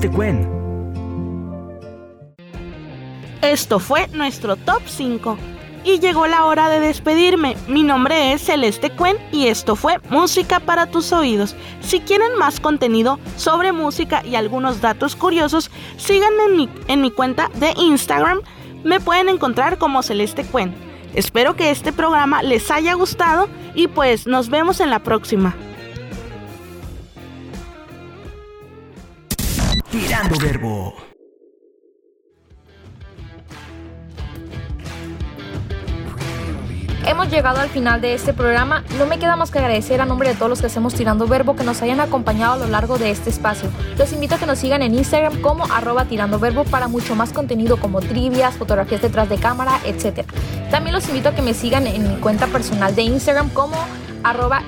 El 0.01 0.09
top 0.09 0.13
5. 0.13 0.15
con 0.15 0.15
Celeste 0.15 0.15
Cuen. 0.15 0.49
Esto 3.41 3.79
fue 3.79 4.07
nuestro 4.07 4.55
top 4.55 4.81
5. 4.85 5.37
Y 5.83 5.99
llegó 5.99 6.27
la 6.27 6.45
hora 6.45 6.69
de 6.69 6.79
despedirme. 6.79 7.57
Mi 7.67 7.83
nombre 7.83 8.31
es 8.31 8.45
Celeste 8.45 8.91
Cuen 8.91 9.17
y 9.33 9.47
esto 9.47 9.75
fue 9.75 9.97
Música 10.09 10.59
para 10.61 10.85
tus 10.85 11.11
oídos. 11.11 11.55
Si 11.81 11.99
quieren 11.99 12.37
más 12.37 12.59
contenido 12.59 13.19
sobre 13.35 13.71
música 13.71 14.23
y 14.25 14.35
algunos 14.35 14.79
datos 14.79 15.15
curiosos, 15.15 15.69
síganme 15.97 16.43
en 16.45 16.55
mi, 16.55 16.69
en 16.87 17.01
mi 17.01 17.11
cuenta 17.11 17.49
de 17.55 17.73
Instagram. 17.77 18.39
Me 18.83 18.99
pueden 18.99 19.27
encontrar 19.27 19.77
como 19.77 20.03
Celeste 20.03 20.45
Cuen. 20.45 20.73
Espero 21.13 21.55
que 21.55 21.71
este 21.71 21.91
programa 21.91 22.43
les 22.43 22.71
haya 22.71 22.93
gustado 22.93 23.49
y 23.75 23.87
pues 23.87 24.27
nos 24.27 24.49
vemos 24.49 24.79
en 24.79 24.91
la 24.91 24.99
próxima. 24.99 25.55
Llegado 37.39 37.61
al 37.61 37.69
final 37.69 38.01
de 38.01 38.15
este 38.15 38.33
programa. 38.33 38.83
No 38.97 39.05
me 39.05 39.17
queda 39.17 39.37
más 39.37 39.49
que 39.49 39.59
agradecer 39.59 40.01
a 40.01 40.05
nombre 40.05 40.27
de 40.27 40.35
todos 40.35 40.49
los 40.49 40.59
que 40.59 40.67
hacemos 40.67 40.93
Tirando 40.93 41.25
Verbo 41.25 41.55
que 41.55 41.63
nos 41.63 41.81
hayan 41.81 42.01
acompañado 42.01 42.51
a 42.51 42.57
lo 42.57 42.67
largo 42.67 42.97
de 42.97 43.11
este 43.11 43.29
espacio. 43.29 43.69
Los 43.97 44.11
invito 44.11 44.35
a 44.35 44.39
que 44.39 44.45
nos 44.45 44.59
sigan 44.59 44.81
en 44.81 44.93
Instagram 44.93 45.39
como 45.39 45.63
arroba 45.71 46.03
Tirando 46.03 46.37
Verbo 46.37 46.65
para 46.65 46.89
mucho 46.89 47.15
más 47.15 47.31
contenido 47.31 47.77
como 47.77 48.01
trivias, 48.01 48.57
fotografías 48.57 49.01
detrás 49.01 49.29
de 49.29 49.37
cámara, 49.37 49.79
etc. 49.85 50.25
También 50.69 50.93
los 50.93 51.07
invito 51.07 51.29
a 51.29 51.31
que 51.33 51.41
me 51.41 51.53
sigan 51.53 51.87
en 51.87 52.09
mi 52.09 52.19
cuenta 52.19 52.45
personal 52.47 52.93
de 52.93 53.03
Instagram 53.03 53.47
como 53.51 53.77
arroba 54.21 54.61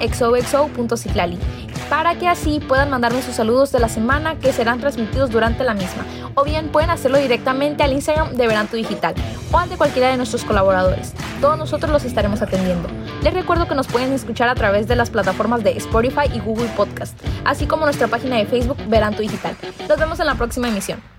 para 1.92 2.16
que 2.16 2.26
así 2.26 2.62
puedan 2.62 2.90
mandarme 2.90 3.22
sus 3.22 3.36
saludos 3.36 3.74
de 3.74 3.80
la 3.80 3.90
semana 3.90 4.40
que 4.40 4.54
serán 4.54 4.80
transmitidos 4.80 5.30
durante 5.30 5.66
la 5.66 5.74
misma. 5.74 6.06
O 6.36 6.46
bien 6.46 6.70
pueden 6.70 6.90
hacerlo 6.90 7.18
directamente 7.18 7.84
al 7.84 7.92
Instagram 7.92 8.32
de 8.32 8.48
Veranto 8.48 8.78
Digital 8.78 9.14
o 9.52 9.58
al 9.58 9.68
de 9.68 9.76
cualquiera 9.76 10.08
de 10.08 10.16
nuestros 10.16 10.46
colaboradores. 10.46 11.14
Todos 11.42 11.58
nosotros 11.58 11.92
los 11.92 12.06
estaremos 12.06 12.42
atendiendo. 12.42 12.88
Les 13.24 13.34
recuerdo 13.34 13.68
que 13.68 13.76
nos 13.76 13.88
pueden 13.88 14.14
escuchar 14.14 14.48
a 14.48 14.56
través 14.56 14.88
de 14.88 14.96
las 14.96 15.10
plataformas 15.10 15.66
de 15.66 15.72
Spotify 15.72 16.30
y 16.34 16.40
Google 16.40 16.70
Podcast, 16.78 17.20
así 17.44 17.66
como 17.66 17.84
nuestra 17.84 18.08
página 18.08 18.38
de 18.38 18.46
Facebook 18.46 18.78
Veranto 18.88 19.22
Digital. 19.22 19.58
Nos 19.90 20.00
vemos 20.00 20.18
en 20.22 20.28
la 20.28 20.36
próxima 20.36 20.70
emisión. 20.70 21.11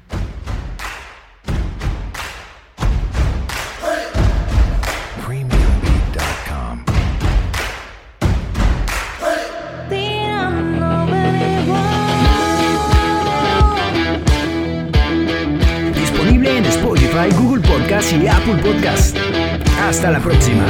Y 18.21 18.29
Apple 18.29 18.57
Podcast. 18.57 19.17
Hasta 19.81 20.11
la 20.11 20.21
próxima. 20.21 20.67